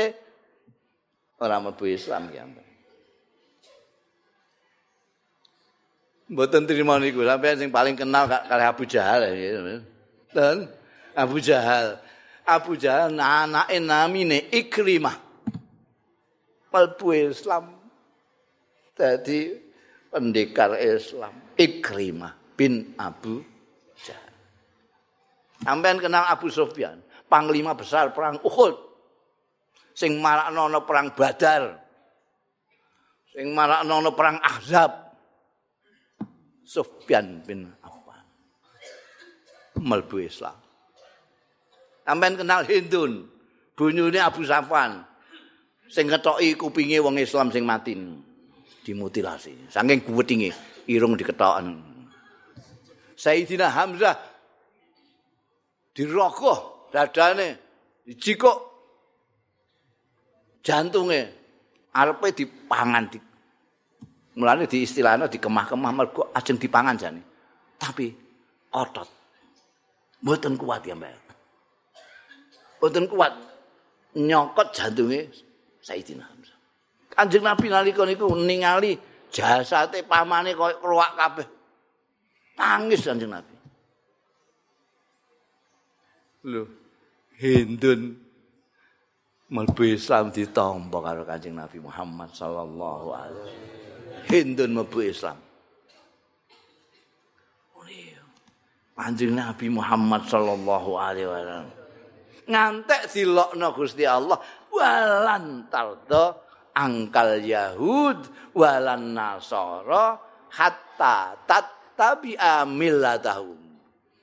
[1.39, 2.45] ora mlebu Islam ya.
[6.31, 9.27] Mboten trimo niku sampeyan sing paling kenal kali Abu Jahal.
[10.31, 10.71] Dan
[11.19, 11.99] Abu Jahal.
[12.47, 15.19] Abu Jahal anake namine Ikrimah.
[16.73, 17.79] Mlebu Islam.
[18.97, 19.57] Jadi
[20.13, 23.43] pendekar Islam Ikrimah bin Abu
[23.99, 24.35] Jahal.
[25.63, 28.75] Sampeyan kenal Abu Sufyan, panglima besar perang Uhud.
[29.93, 31.77] Sing marakno perang Badar.
[33.37, 35.02] Sing marakno perang Ahzab.
[36.73, 38.25] Sufyan bin Affan.
[39.77, 40.57] Melbu Islam.
[42.09, 43.29] Sampeyan kenal Hindun,
[43.77, 45.05] bunyune Abu Safwan.
[45.93, 47.93] Sing ngetoki kupinge wong Islam sing mati.
[48.83, 49.69] Dimutilasi.
[49.69, 50.51] Saking kuwetinge
[50.89, 51.77] irung diketoken.
[53.13, 54.17] Sayyidina Hamzah
[55.93, 57.61] dirokoh dadane,
[58.09, 58.59] dijikuk
[60.65, 61.21] jantunge
[61.93, 63.19] arepe dipangan di
[64.33, 67.21] Mulane di istilahnya di kemah-kemah mergo ajeng dipangan jane.
[67.77, 68.09] Tapi
[68.73, 69.09] otot.
[70.25, 71.13] Mboten kuat ya, Mbak.
[72.81, 73.33] Mboten kuat
[74.17, 75.29] nyokot jantunge
[75.83, 76.59] Sayyidina Hamzah.
[77.13, 78.97] Kanjeng Nabi nalika niku ningali
[79.29, 81.47] jasate pamane koyo keruak kabeh.
[82.57, 83.55] Tangis Kanjeng Nabi.
[86.43, 86.67] Lho,
[87.39, 88.19] Hindun
[89.53, 93.82] mlebu Islam ditampa karo Kanjeng Nabi Muhammad sallallahu alaihi wasallam.
[94.31, 95.39] Hindun mlebu Islam.
[98.93, 101.69] Panjang Nabi Muhammad sallallahu alaihi wasallam.
[102.47, 104.37] Ngantek dilokno Gusti Allah
[104.69, 106.45] walan tardo
[106.77, 108.21] angkal Yahud
[108.53, 110.21] walan Nasara
[110.53, 113.59] hatta tattabi'a millatahum.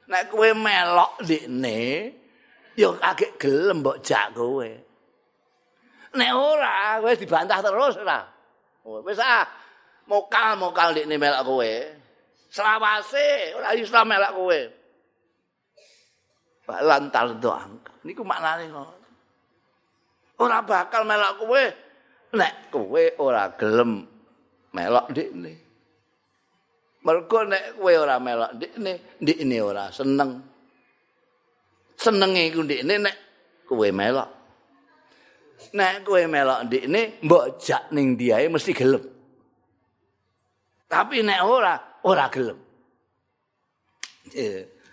[0.09, 2.13] Nek kowe melok dikne
[2.77, 4.69] ya kagek gelem mbok jak kowe.
[6.13, 8.21] Nek ora kowe dibantah terus ora.
[9.03, 9.43] Wis ah
[10.09, 11.73] mokal-mokal nek melak kowe.
[12.49, 14.59] Selawase ora iso melak kowe.
[16.81, 17.77] Lantar doang.
[18.05, 18.89] Niku maknane kok.
[20.41, 21.63] Ora bakal melak kowe
[22.33, 24.05] nek kowe ora gelem
[24.73, 25.53] melok ndekne.
[27.05, 28.91] Mergo nek kowe ora melok ndekne,
[29.21, 30.41] ndekne ora seneng.
[31.99, 33.17] Senenge iku ndekne nek
[33.69, 34.29] kowe melok.
[35.73, 39.18] Nek kowe melok ndekne, mbok jak ning diae mesti gelem.
[40.89, 42.57] Tapi nek ora, ora gelem.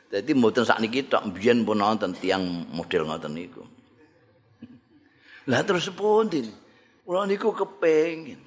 [0.07, 3.65] Jadi mboten sakniki tok mbiyen pun nonton tiang model ngoten niku.
[5.49, 6.45] Lah terus pundi?
[7.07, 8.41] Kula niku kepengin.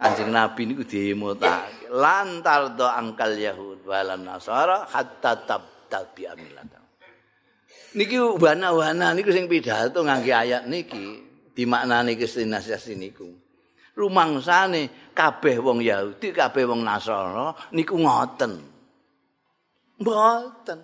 [0.00, 1.92] Anjing Nabi niku dimutake.
[1.92, 6.80] Lantar do angkal Yahud walan Nasara hatta tabtal bi amilata.
[7.98, 11.18] Niki wana-wana niku sing pidato ngangge ayat niki
[11.52, 13.39] dimaknani kestinasiasi niku.
[13.98, 18.52] Rumangsane kabeh wong Yahudi, kabeh wong Nasrani niku ngoten.
[20.00, 20.80] Mboten.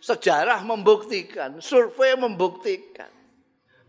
[0.00, 3.12] Sejarah membuktikan, survei membuktikan.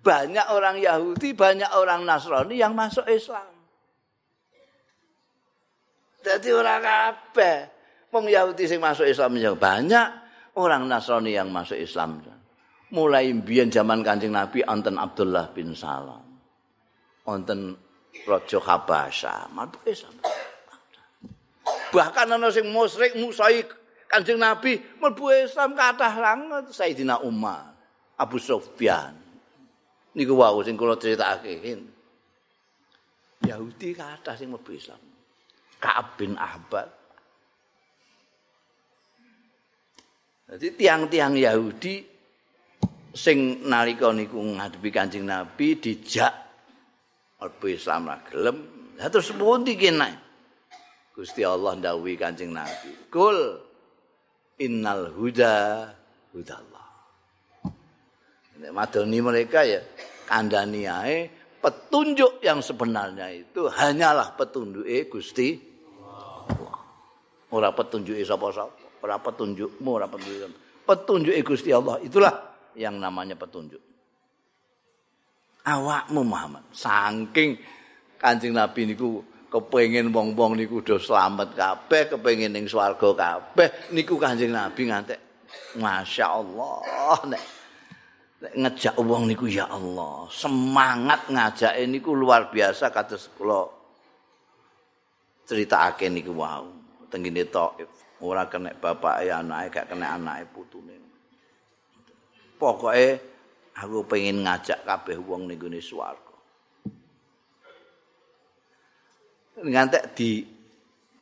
[0.01, 3.47] Banyak orang Yahudi, banyak orang Nasrani yang masuk Islam.
[6.21, 7.58] Jadi orang kabeh
[8.12, 10.08] wong Yahudi sing masuk Islam yang banyak,
[10.60, 12.19] orang Nasrani yang masuk Islam.
[12.91, 16.31] Mulai biyen zaman Kanjeng Nabi anten Abdullah bin Salam.
[17.25, 17.77] Wonten
[18.27, 20.13] raja Habasha, mantuk Islam.
[21.91, 23.63] Bahkan ana sing musyrik musai
[24.12, 27.71] Kanjeng Nabi mlebu Islam kathah langet Sayyidina Umar,
[28.19, 29.15] Abu Sufyan.
[30.12, 31.79] Niku wau sing kula critakake.
[33.47, 34.99] Yahudi kathah sing mlebu Islam.
[35.79, 36.91] Ka'ab bin Ahbar.
[40.51, 42.03] Jadi tiang-tiang Yahudi
[43.15, 46.41] sing nalika niku ngadepi Kanjeng Nabi dijak
[47.42, 48.58] Albu Islam ra gelem.
[49.02, 50.14] Ya terus pundi kene?
[51.12, 53.10] Gusti Allah ndawuhi Kanjeng Nabi.
[53.10, 53.58] Kul
[54.62, 55.89] innal huda
[56.38, 56.88] hudallah.
[58.62, 59.82] Nek madoni mereka ya
[60.30, 60.86] kandhani
[61.62, 65.58] petunjuk yang sebenarnya itu hanyalah petunjuke Gusti
[66.46, 66.78] Allah.
[67.52, 70.50] Ora petunjuke sapa-sapa, ora petunjukmu, ora petunjuk.
[70.86, 72.34] Petunjuke Gusti Allah itulah
[72.78, 73.91] yang namanya petunjuk.
[75.66, 76.64] Awakmu Muhammad.
[76.74, 77.57] Saking
[78.22, 84.53] Kanjeng Nabi niku kepengin wong-wong niku do slamet kabeh kepengin ning swarga kabeh niku Kanjeng
[84.53, 85.20] Nabi ngantek
[85.78, 86.80] Masya Allah.
[87.28, 87.43] Nek,
[88.41, 93.70] ngejak wong niku ya Allah semangat ngajak niku luar biasa kados kula
[95.45, 96.66] critakake niku wow
[97.14, 100.97] tenggine Thaif ora kena bapak ya gak kena anake putune.
[102.57, 103.30] Pokoke
[103.82, 106.38] aku pengen ngajak kabeh wong ning gone swarga.
[109.61, 110.45] Ngantek di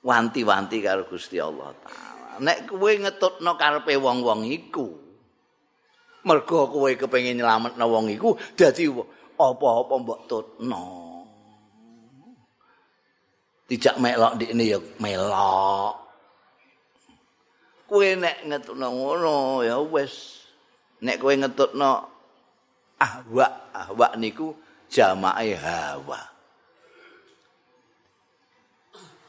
[0.03, 2.43] wanti-wanti karo Gusti Allah taala.
[2.43, 4.87] Nek kowe ngetutno karepe wong-wong iku
[6.23, 8.87] mergo kowe kepengin nyelametno wong iku dadi
[9.39, 10.83] apa-apa mbok tutno.
[13.69, 15.95] Tidak melok di ini ya melok.
[17.87, 20.43] Kowe nek ngetutno ngono ya wis.
[21.03, 22.18] Nek kowe ngetutno
[22.99, 24.51] ahwa ahwa niku
[24.91, 26.19] jamae hawa.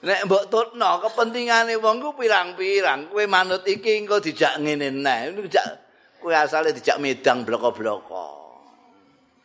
[0.01, 3.13] Nek mbok tutno kepentingane wong ku pirang-pirang.
[3.13, 5.37] Kowe manut iki engko dijak ngene neh.
[5.37, 5.67] Dijak
[6.19, 8.41] kowe asale dijak medang bloko-bloko.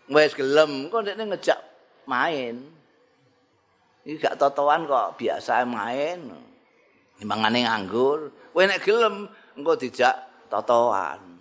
[0.08, 1.60] Wis gelem kok nek ngejak
[2.08, 2.72] main.
[4.08, 6.24] Iki gak totoan kok biasa main.
[7.20, 9.28] Timbangane nganggur, kowe nek gelem
[9.60, 11.35] engko dijak totoan.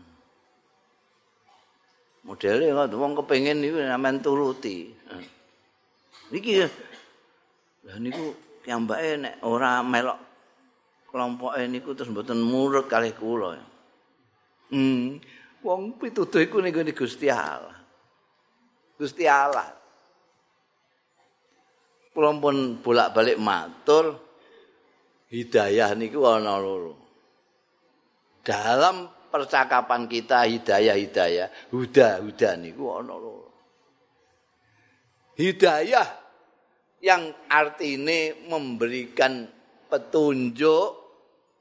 [2.24, 4.88] Modele kok wong kepengin niku sampean turuti.
[6.32, 6.64] Niki
[7.84, 8.32] lha niku
[8.64, 10.20] piyambake nek ora melok
[11.12, 13.60] kelompoke niku terus mboten murut kalih kula.
[14.72, 15.20] Hmm,
[15.60, 17.76] wong pituduh iku niku Gusti Allah.
[18.96, 19.68] Gusti Allah.
[22.14, 24.16] Kula pun bolak-balik matur
[25.28, 26.94] hidayah niku ana loro.
[28.42, 33.50] Dalam percakapan kita hidayah-hidayah, huda-huda niku ana lho.
[35.34, 36.06] Hidayah
[37.02, 39.50] yang artine memberikan
[39.90, 41.02] petunjuk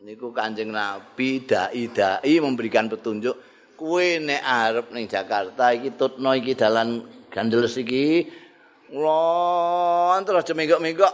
[0.05, 3.33] niku Kanjeng Nabi dai-dai memberikan petunjuk
[3.73, 7.01] kue nek arep ning Jakarta iki tutno iki dalan
[7.33, 8.29] gandeles iki
[8.93, 11.13] ngulon terus aja menggok-menggok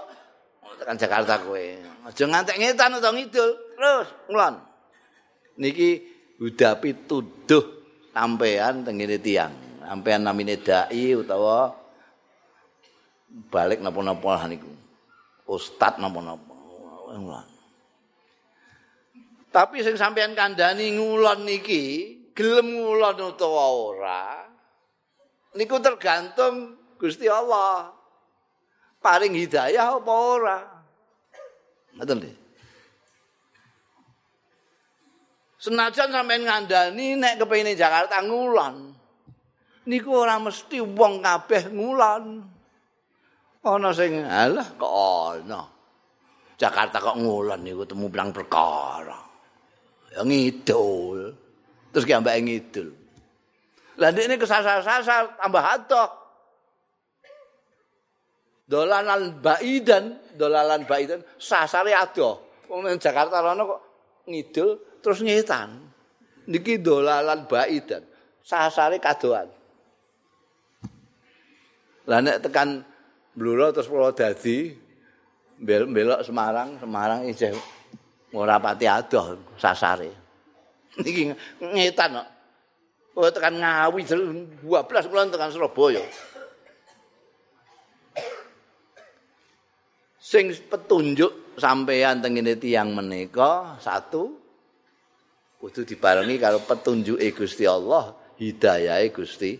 [0.83, 1.65] tekan Jakarta kowe.
[2.03, 3.49] Aja ngantek ngetan utawa ngidul.
[3.79, 4.55] Terus ngulon
[5.59, 6.08] niki
[6.39, 7.83] udah pituduh
[8.15, 11.75] sampean tengene tiang sampean namine dai utawa
[13.51, 14.71] balik napa-napa niku
[15.49, 16.55] ustad napa-napa.
[19.49, 24.23] Tapi sing sampean kandhani ngulon niki gelem ngulon utawa ora
[25.57, 27.95] niku tergantung Gusti Allah.
[28.99, 30.59] Paring hidayah apa ora?
[31.95, 32.19] Ngoten
[35.59, 38.95] Senajan sampean ngandani nek kepengin Jakarta ngulon.
[39.91, 42.23] Niku ora mesti wong kabeh ngulon.
[43.67, 44.93] Ana sing alah kok
[45.35, 45.67] ana.
[46.55, 49.19] Jakarta kok ngulon niku temu blang perkara.
[50.15, 51.35] Ya ngidul.
[51.91, 52.87] Terus ki ambek ngidul.
[53.99, 56.09] Lah ini kesasar-sasar tambah adoh.
[58.63, 62.63] Dolanan baidan, dolanan baidan sasare adoh.
[62.71, 63.81] Wong Jakarta rono kok
[64.23, 65.69] ngidul terus ngetan.
[66.49, 68.03] Niki dolalan baidan.
[68.41, 69.47] Sasare kadoan.
[72.09, 72.81] Lah nek tekan
[73.37, 74.73] Bluro terus kula dadi
[75.61, 77.53] belok Semarang, Semarang isih
[78.33, 80.09] ora pati adoh sasare.
[80.97, 81.29] Niki
[81.61, 82.29] ngetan kok.
[83.19, 84.63] Oh tekan Ngawi 12
[85.11, 86.01] kula tekan Surabaya.
[90.17, 94.48] Sing petunjuk sampeyan tengene tiyang menika satu
[95.59, 99.59] kudu dibarengi karo petunjuke Gusti Allah, hidayahe Gusti.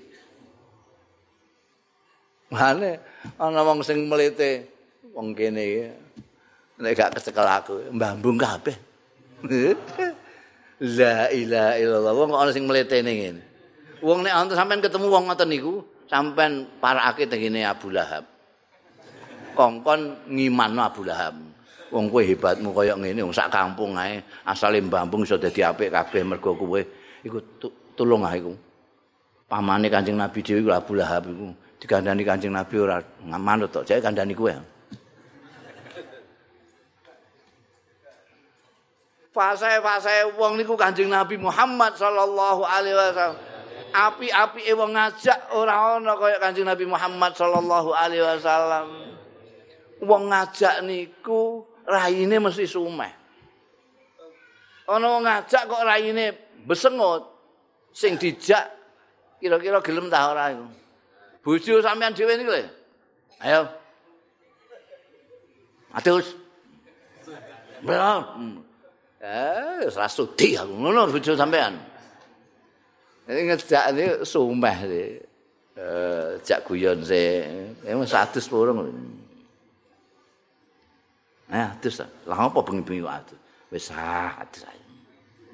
[2.50, 2.98] Mane
[3.38, 4.66] ana wong sing mlete
[5.14, 5.86] wong kene iki
[6.80, 8.74] nek gak kecekel aku mbambung kabeh.
[10.80, 12.14] La ilaha illallah.
[12.16, 13.42] Wong ana sing mletene ngene.
[14.00, 18.24] Wong nek ana sampean ketemu wong ngoten niku, sampean parakake tengene Abu Lahab.
[19.60, 21.36] Kongkon ngimanno Abu Lahab.
[21.90, 26.22] Wong kowe hebatmu kaya ngene wong sak kampung ae asale mbambung iso dadi apik kabeh
[26.26, 26.82] mergo kowe
[27.26, 27.38] iku
[27.94, 28.54] tulung ae iku.
[29.50, 31.50] Pamane Kanjeng Nabi dhewe iku Abu Lahab iku.
[31.82, 34.54] Digandani Kanjeng Nabi ora manut tok jek kandhani kowe
[39.30, 43.40] fase-fase wong niku Kanjeng Nabi Muhammad sallallahu alaihi wasallam.
[43.90, 48.88] Api-api wong ngajak ora ana kaya Kanjeng Nabi Muhammad sallallahu alaihi wasallam.
[50.04, 53.14] Wong ngajak niku raine mesti sumeh.
[54.90, 56.26] Ana wong ngajak kok raine
[56.70, 57.26] besengut.
[57.90, 58.70] Sing dijak
[59.42, 60.66] kira-kira gelem ta ora iku.
[61.42, 62.64] Bojo sampean dhewe niku lho.
[63.42, 63.62] Ayo.
[65.98, 66.38] Atus.
[67.82, 68.62] Belum.
[69.20, 71.74] Eh, ora sudi aku ngono bojo sampean.
[73.30, 75.10] Ini ngejak ini sumeh sih.
[75.80, 77.46] Eh, jak guyon sih.
[77.86, 78.74] Emang satu sepuluh.
[81.50, 83.40] Nah, terus lah apa bengi-bengi kok atus?
[83.74, 84.82] Wis ah, atus ae.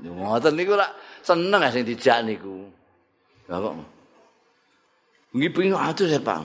[0.04, 0.92] Ngoten niku lak
[1.24, 2.68] seneng sing dijak niku.
[3.48, 3.74] Lah kok
[5.32, 6.40] bengi-bengi kok atus ya, Pak.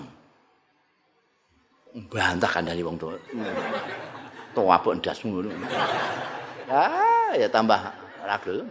[2.06, 3.18] Bantah kandhani wong tuwa.
[4.54, 5.50] Tuwa apuk ndasmu ngono.
[6.70, 7.90] Ah, ya tambah
[8.22, 8.62] ragel.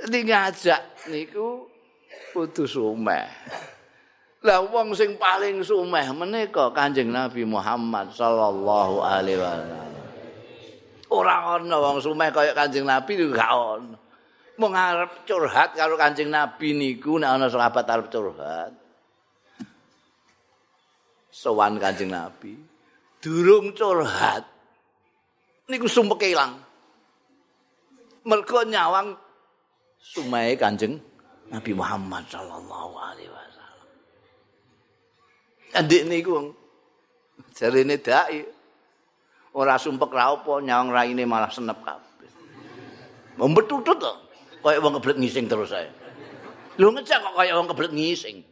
[0.00, 1.68] Ini ngajak niku
[2.32, 3.28] kudu sumeh.
[4.40, 9.92] Lah wong sing paling sumeh menika Kanjeng Nabi Muhammad sallallahu alaihi wasallam.
[11.12, 13.98] Ora ana wong sumeh kaya Kanjeng Nabi niku gak ana.
[14.56, 18.72] Mung arep curhat karo Kanjeng Nabi niku nek ana sahabat arep curhat.
[21.28, 22.70] Sowan Kanjeng Nabi.
[23.20, 24.48] durung curhat
[25.68, 26.56] niku sumpek ilang
[28.24, 29.12] mergo nyawang
[30.00, 30.96] sumae kanjeng
[31.52, 33.49] Nabi Muhammad sallallahu alaihi wasallam
[35.74, 36.54] adik niku
[37.54, 38.42] jarene dai.
[39.50, 42.30] Ora sumpek ra apa nyawang raine malah senep kabeh.
[43.34, 44.14] Membetutut to?
[44.62, 45.90] Kaya wong keblek ngising terus ae.
[46.78, 48.46] Lho ngecek kok kaya wong keblek ngising?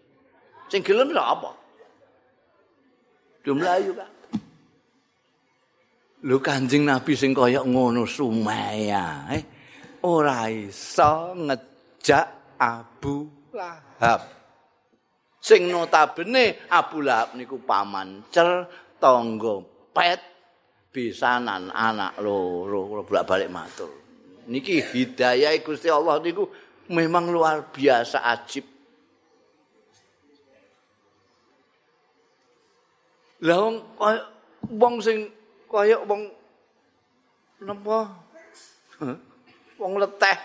[0.67, 1.55] Sing gelem apa?
[3.47, 4.11] Dumlayu kan
[6.27, 9.43] Lho Kanjeng Nabi sing kaya ngono Sumaya, eh
[10.03, 14.38] ora iso ngejak Abu Lahab.
[15.39, 18.67] Sing notabene Abu Lahab niku paman cer
[18.99, 19.63] tangga
[19.95, 20.21] pet
[20.91, 23.93] bisanan anak loro bolak-balik matur.
[24.51, 26.49] Niki hidayah Gusti Allah niku
[26.91, 28.67] memang luar biasa ajib.
[33.47, 33.77] Lah wong
[34.75, 35.31] wong sing
[35.71, 36.27] kaya wong
[37.63, 38.11] napa
[39.79, 40.39] wong leteh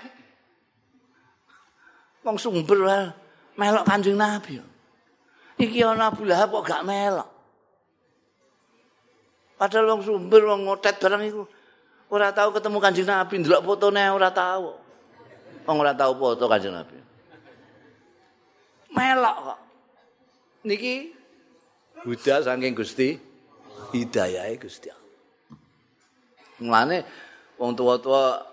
[2.22, 3.10] wong sumber
[3.58, 4.62] melok Kanjeng Nabi
[5.64, 7.30] iki ana Abu Lahab kok gak melok?
[9.58, 11.44] Padahal wong sumber wong ngotet barang iku
[12.12, 13.34] ora tahu ketemu Kanjeng Nabi.
[13.40, 14.76] Ndelok fotone ora tahu
[15.64, 17.00] wong ora tahu foto Kanjeng Nabi.
[18.92, 19.60] Melok kok.
[20.68, 21.16] Niki?
[22.04, 23.16] Buddha saking Gusti
[23.96, 25.12] hidayahe Gusti Allah.
[26.60, 26.98] Mulane
[27.56, 28.44] wong tua-tua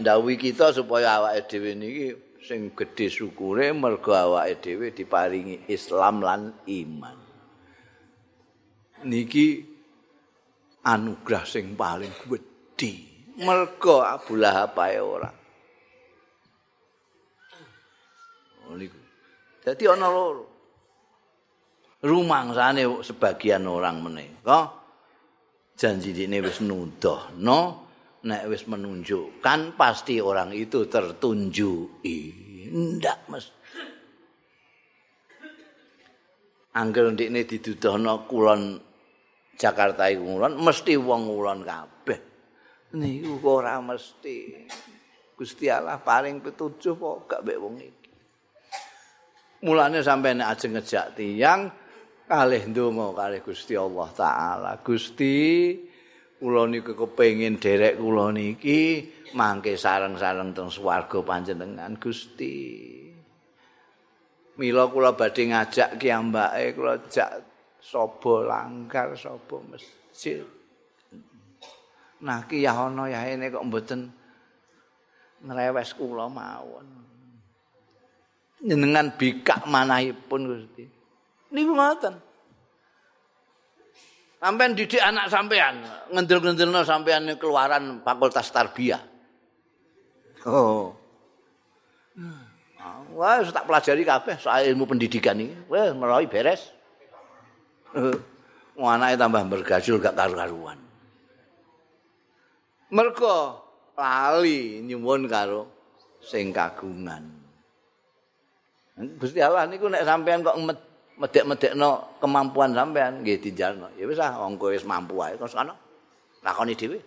[0.00, 2.16] ndawuhi kita supaya awake dhewe niki
[2.46, 7.18] sing gedhe syukure mergo awake dhewe diparingi Islam lan iman.
[9.02, 9.66] Niki
[10.86, 12.94] anugerah sing paling gedhe.
[13.42, 15.28] Mergo Abu Lahab ae ora.
[18.70, 18.96] Oh, niku.
[19.60, 20.46] Dadi ana loro.
[22.06, 24.30] Rumangsane sebagian orang meneh.
[25.76, 27.85] Janji ini wis nuduhno
[28.26, 32.18] nek wis menunjukkan pasti orang itu tertunjuki.
[32.74, 33.46] Ndak mas.
[36.76, 38.82] Angger ndikne diduduhno kulon
[39.56, 42.18] Jakarta kulon mesti wong kulon kabeh.
[42.98, 44.66] Niku ora mesti.
[45.36, 48.12] Gusti Allah paling petunjuk kok gak mek wong iki.
[49.64, 51.68] Mulane nek ajeng ngejak tiyang
[52.24, 54.72] kalih ndonga kalih Gusti Allah taala.
[54.80, 55.36] Gusti
[56.36, 62.56] kula niku kepengin derek kula niki mangke sareng-sareng teng swarga panjenengan Gusti.
[64.56, 67.44] Mila kula badhe ngajak ki ambake kula jak
[67.80, 70.44] sapa langgar sapa masjid.
[72.24, 74.12] Nah ki ya ana ya ini kok mboten
[75.44, 76.88] ngrewes kula mawon.
[78.60, 80.84] Jenengan bikak manahipun Gusti.
[81.52, 82.14] niku ngoten.
[84.36, 85.80] Sampeyan didik anak sampean,
[86.12, 89.00] ngendel-ngendelno sampean keluaran fakultas tarbiyah.
[90.44, 90.92] Oh.
[93.16, 95.56] Wah, tak pelajari kabeh soal ilmu pendidikan ini.
[95.72, 96.68] Wah, melalui beres.
[98.76, 100.76] Wah, anaknya tambah bergajul gak karu-karuan.
[102.92, 103.64] Mergo
[103.96, 105.66] lali nyuwun karo
[106.20, 107.24] sing kagungan.
[109.16, 110.56] Gusti Allah niku nek sampean kok
[111.16, 113.88] medek-medekno kemampuan sampean nggih dijalno.
[113.96, 115.74] Ya wis ah wong kowe wis mampu ae kok sono.
[116.44, 116.98] Lakoni dhewe.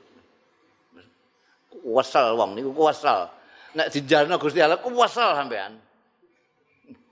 [1.69, 3.29] Kuwesel wong niku kuwesel.
[3.77, 5.77] Nek dijalno Gusti Allah kuwesel sampean.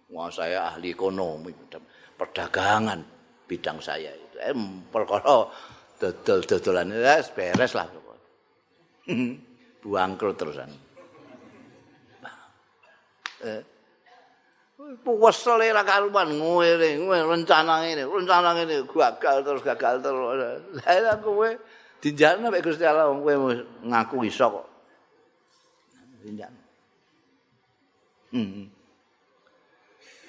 [0.07, 1.53] Wah saya ahli ekonomi
[2.17, 2.99] perdagangan
[3.45, 4.37] bidang saya itu.
[4.41, 4.55] Eh
[4.89, 5.45] perkara
[6.01, 7.85] dodol-dodolan wis beres lah.
[9.85, 10.71] Buangkrut terusan.
[13.45, 13.76] Eh
[14.87, 20.63] Puwesel ora karuan ngene, rencana ngene, rencana ngene gagal terus gagal terus.
[20.87, 21.49] Lah kowe
[21.97, 23.33] Dinjalno mek Gusti Allah kowe
[23.83, 24.67] ngaku iso kok.
[26.23, 26.63] Dinjalno.
[28.31, 28.65] Hmm.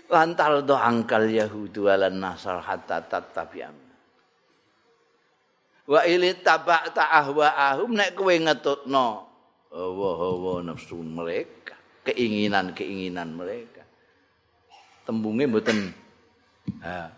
[0.09, 3.76] Lantar do angkal Yahudu ala nasar hatta tattabi'am.
[5.88, 9.28] Wa ili tabak ta'ahwa ahum nek kowe ngetutno
[9.68, 11.76] hawa-hawa nafsu mereka,
[12.09, 13.77] keinginan-keinginan mereka.
[15.09, 15.88] Tembunge mboten
[16.84, 17.09] ha,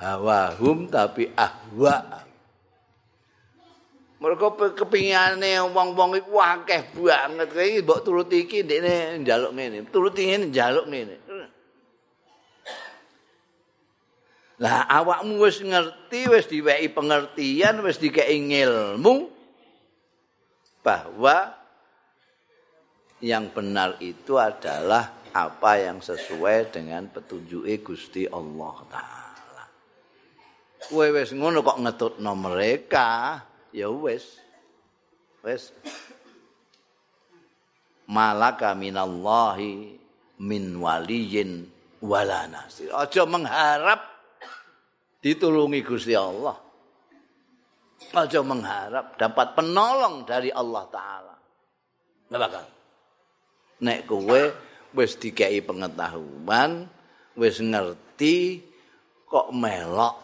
[0.00, 2.24] hawa hum tapi ahwa
[4.24, 7.44] Mereka kepingane wong-wong iku akeh banget.
[7.52, 9.84] Kayak mbok turuti iki ndekne njaluk ngene.
[9.92, 11.20] Turuti ngene njaluk ngene.
[14.64, 19.28] Lah awakmu wis ngerti, wis diwehi pengertian, wis dikei ilmu
[20.80, 21.52] bahwa
[23.20, 29.64] yang benar itu adalah apa yang sesuai dengan petunjuk Gusti Allah taala.
[30.86, 33.42] Kowe wis ngono kok ngetutno mereka,
[33.74, 34.38] ya wis
[35.42, 35.74] wis
[38.06, 39.98] malaka minallahi
[40.38, 41.66] min waliyin
[41.98, 42.94] wala nasir.
[42.94, 44.06] Aja mengharap
[45.18, 46.62] ditulungi Gusti Allah.
[48.14, 51.36] Aja mengharap dapat penolong dari Allah taala.
[52.30, 52.64] Nggak bakal.
[53.82, 54.42] Nek kowe
[54.94, 56.86] wis dikei pengetahuan
[57.34, 58.62] wis ngerti
[59.26, 60.22] kok melok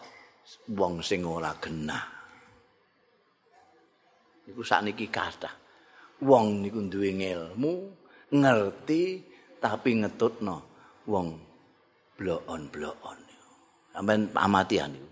[0.71, 2.21] wong sing ora genah
[4.51, 5.55] iku sakniki kathah.
[6.21, 7.73] Wong niku duwe ilmu,
[8.35, 9.03] ngerti
[9.57, 10.57] tapi ngetutno
[11.09, 11.27] wong
[12.19, 13.19] blokon-blokon.
[13.91, 15.09] Sampeyan amatian niku.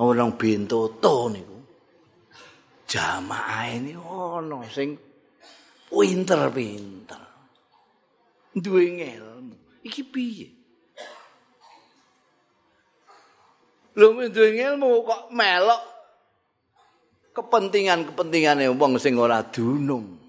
[0.00, 1.58] Orang bintoto niku.
[2.86, 4.94] Jamaah ini ono sing
[5.90, 7.19] pinter-pinter.
[8.60, 9.56] Duwe ilmu.
[9.82, 10.48] Iki piye?
[13.96, 15.82] Lho duwe ilmu kok melok
[17.34, 20.20] kepentingan-kepentingane wong sing ora dunung.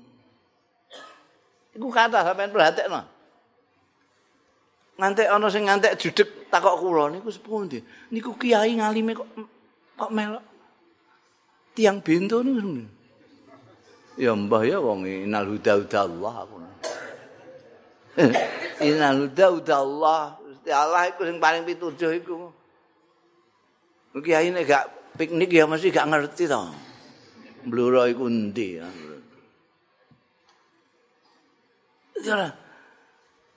[1.75, 3.01] Iku kata sampean perhatekno.
[4.99, 7.79] Ngantek ana sing ngantek judeg takok kula niku sepundi?
[8.11, 9.29] Niku kiai ngalime kok
[9.97, 10.43] kok melok
[11.73, 12.86] tiang bento niku.
[14.19, 16.70] Ya mbah ya wong inal huda huda Allah aku.
[18.84, 20.24] Inal huda huda Allah.
[20.41, 22.51] Gusti Allah iku sing paling pituduh iku.
[24.20, 24.86] Kiai nek gak
[25.16, 26.64] piknik ya mesti gak ngerti to.
[27.68, 28.82] Bluro iku endi.
[32.22, 32.49] Jare.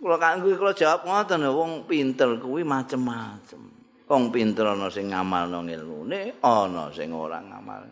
[0.01, 3.63] Kula kanggo kula jawab ngoten wong pinter kuwi macem-macem.
[4.05, 7.89] Wong pinter ana sing ngamalno ilmune, ana sing ora ngamal.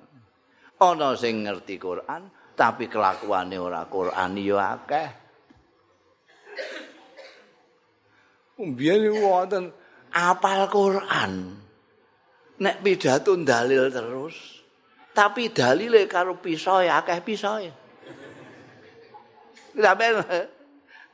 [0.76, 5.21] Ana sing ngerti Quran, tapi kelakuane ora Quran ya akeh.
[8.62, 9.72] Umbiyen wonten
[10.12, 11.58] apal Quran.
[12.62, 14.62] Nek pidato dalil terus,
[15.10, 17.58] tapi dalile karo pisau akeh pisau.
[19.72, 20.06] Sampe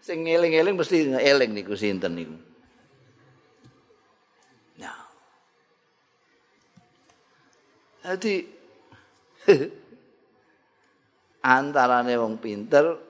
[0.04, 2.36] sing eling-eling mesti eling niku sinten niku.
[4.76, 4.92] Ya.
[8.04, 8.34] Jadi
[11.56, 13.07] antarane wong pinter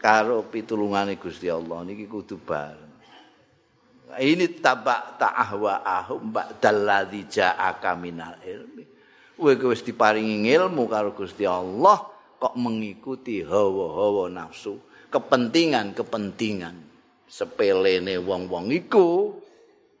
[0.00, 2.94] karo pitulungane Gusti Allah niki kudu bareng.
[4.16, 8.84] Ini tabak ta'ahwa ahum ba'dalladzi ja'aka minal ilmi.
[9.36, 12.00] kowe wis diparingi ilmu karo Gusti Allah
[12.40, 14.80] kok mengikuti hawa-hawa nafsu,
[15.12, 16.76] kepentingan-kepentingan
[17.28, 19.36] sepelene wong-wong iku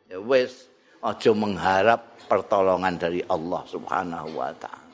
[0.08, 0.70] ya wis
[1.02, 4.85] aja mengharap pertolongan dari Allah Subhanahu wa taala.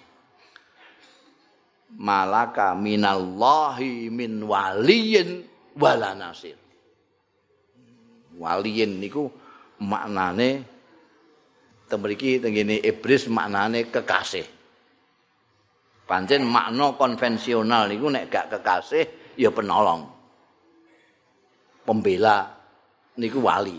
[1.92, 5.44] Malaka minallahi min waliyin
[5.76, 6.56] wala nasir.
[8.36, 9.28] Waliyin niku
[9.82, 10.64] maknane
[11.86, 14.48] temriki tengene iblis maknane kekasih.
[16.08, 20.08] Pancen makna konvensional niku nek gak kekasih ya penolong.
[21.84, 22.48] Pembela
[23.20, 23.78] niku wali.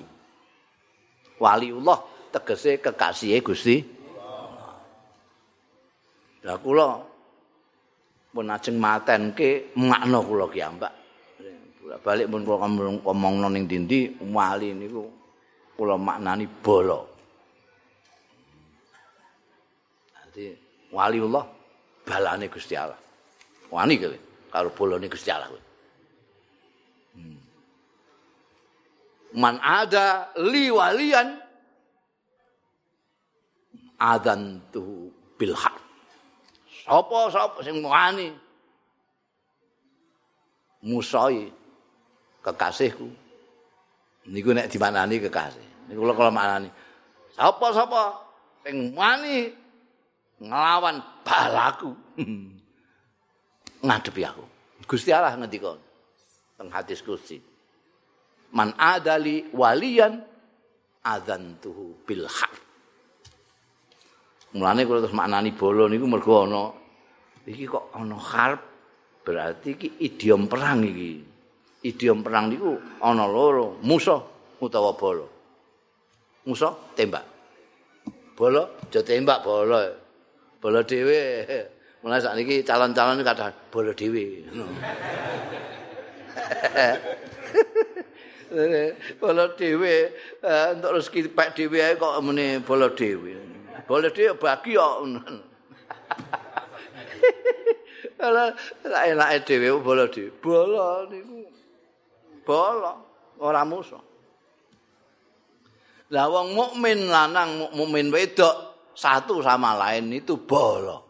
[1.41, 3.77] Waliullah tegese kekasihe Gusti.
[6.43, 7.12] Lah kula
[8.33, 10.93] pun ajeng matenke makna kula ki ambak.
[12.01, 15.05] Balik pun kula ngomongno ning dindi wali niku
[15.77, 17.13] kula maknani bolo.
[20.17, 20.49] Dadi
[20.89, 21.45] waliullah
[22.01, 22.97] balane Gusti Allah.
[23.69, 24.17] Wani kowe
[24.49, 25.49] karo bolone Gusti Allah.
[27.13, 27.37] Hmm.
[29.37, 31.37] Man ada li walian
[34.01, 35.82] adan tu bil haq.
[36.83, 38.27] Sapa sapa sing wani
[40.83, 41.47] musai
[42.43, 43.07] kekasihku.
[44.27, 45.87] Niku nek dimanani kekasih.
[45.87, 46.67] Niku kula kula maknani.
[47.31, 48.01] Sapa sapa
[48.67, 49.47] sing wani
[50.43, 51.95] nglawan balaku.
[53.87, 54.43] Ngadepi aku.
[54.83, 55.79] Gusti Allah ngendika
[56.59, 57.39] teng hadis Gusti.
[58.51, 60.19] Man adali waliyan
[61.03, 62.62] adzantuhu bil haq.
[64.53, 66.69] Mulane kula terus maknani bolo niku mergo ana
[67.49, 68.61] iki kok ana harp
[69.25, 71.33] berarti iki idiom perang iki.
[71.83, 74.21] Idiom perang niku ana loro, musuh
[74.61, 75.25] utawa bolo.
[76.45, 77.25] Musuh tembak.
[78.37, 79.81] Bolo aja tembak bolo.
[80.61, 81.49] Bolo dhewe.
[82.03, 84.43] Mulai saat ini calon-calon kata bolo dhewe.
[89.23, 90.13] bolo dhewe
[90.77, 93.33] untuk rezeki pek dhewe kok meni bolo dhewe.
[93.89, 94.97] Boleh dia bagi kok.
[98.23, 98.47] Kalau
[98.87, 100.31] enak dhewe bola dhewe.
[100.39, 101.43] Bola niku.
[102.47, 102.95] Bola
[103.43, 103.99] ora musuh.
[106.13, 108.55] Lah wong mukmin lanang mukmin wedok
[108.95, 111.01] satu sama lain itu bola.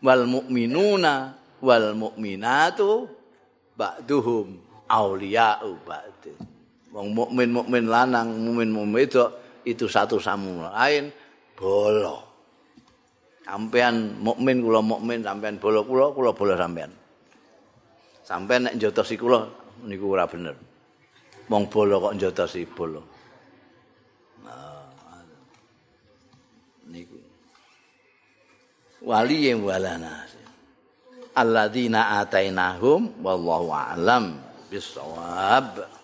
[0.00, 3.04] Wal mukminuna wal mukminatu
[3.76, 4.56] ba'duhum
[4.88, 6.38] auliya'u ba'din.
[6.96, 11.10] Wong mukmin mukmin lanang mukmin mukmin wedok itu satu sama lain
[11.58, 12.22] bolo.
[13.42, 16.94] Sampean mukmin kula mukmin sampean bolo kula kula bolo sampean.
[18.22, 19.42] Sampean nek njotosi kula
[19.82, 20.54] niku ora bener.
[21.50, 23.02] Wong bolo kok njotosi bolo.
[26.86, 27.18] niku.
[29.02, 30.26] Wali yang walana.
[31.36, 34.40] Alladzina atainahum wallahu a'lam
[34.72, 35.95] bisawab.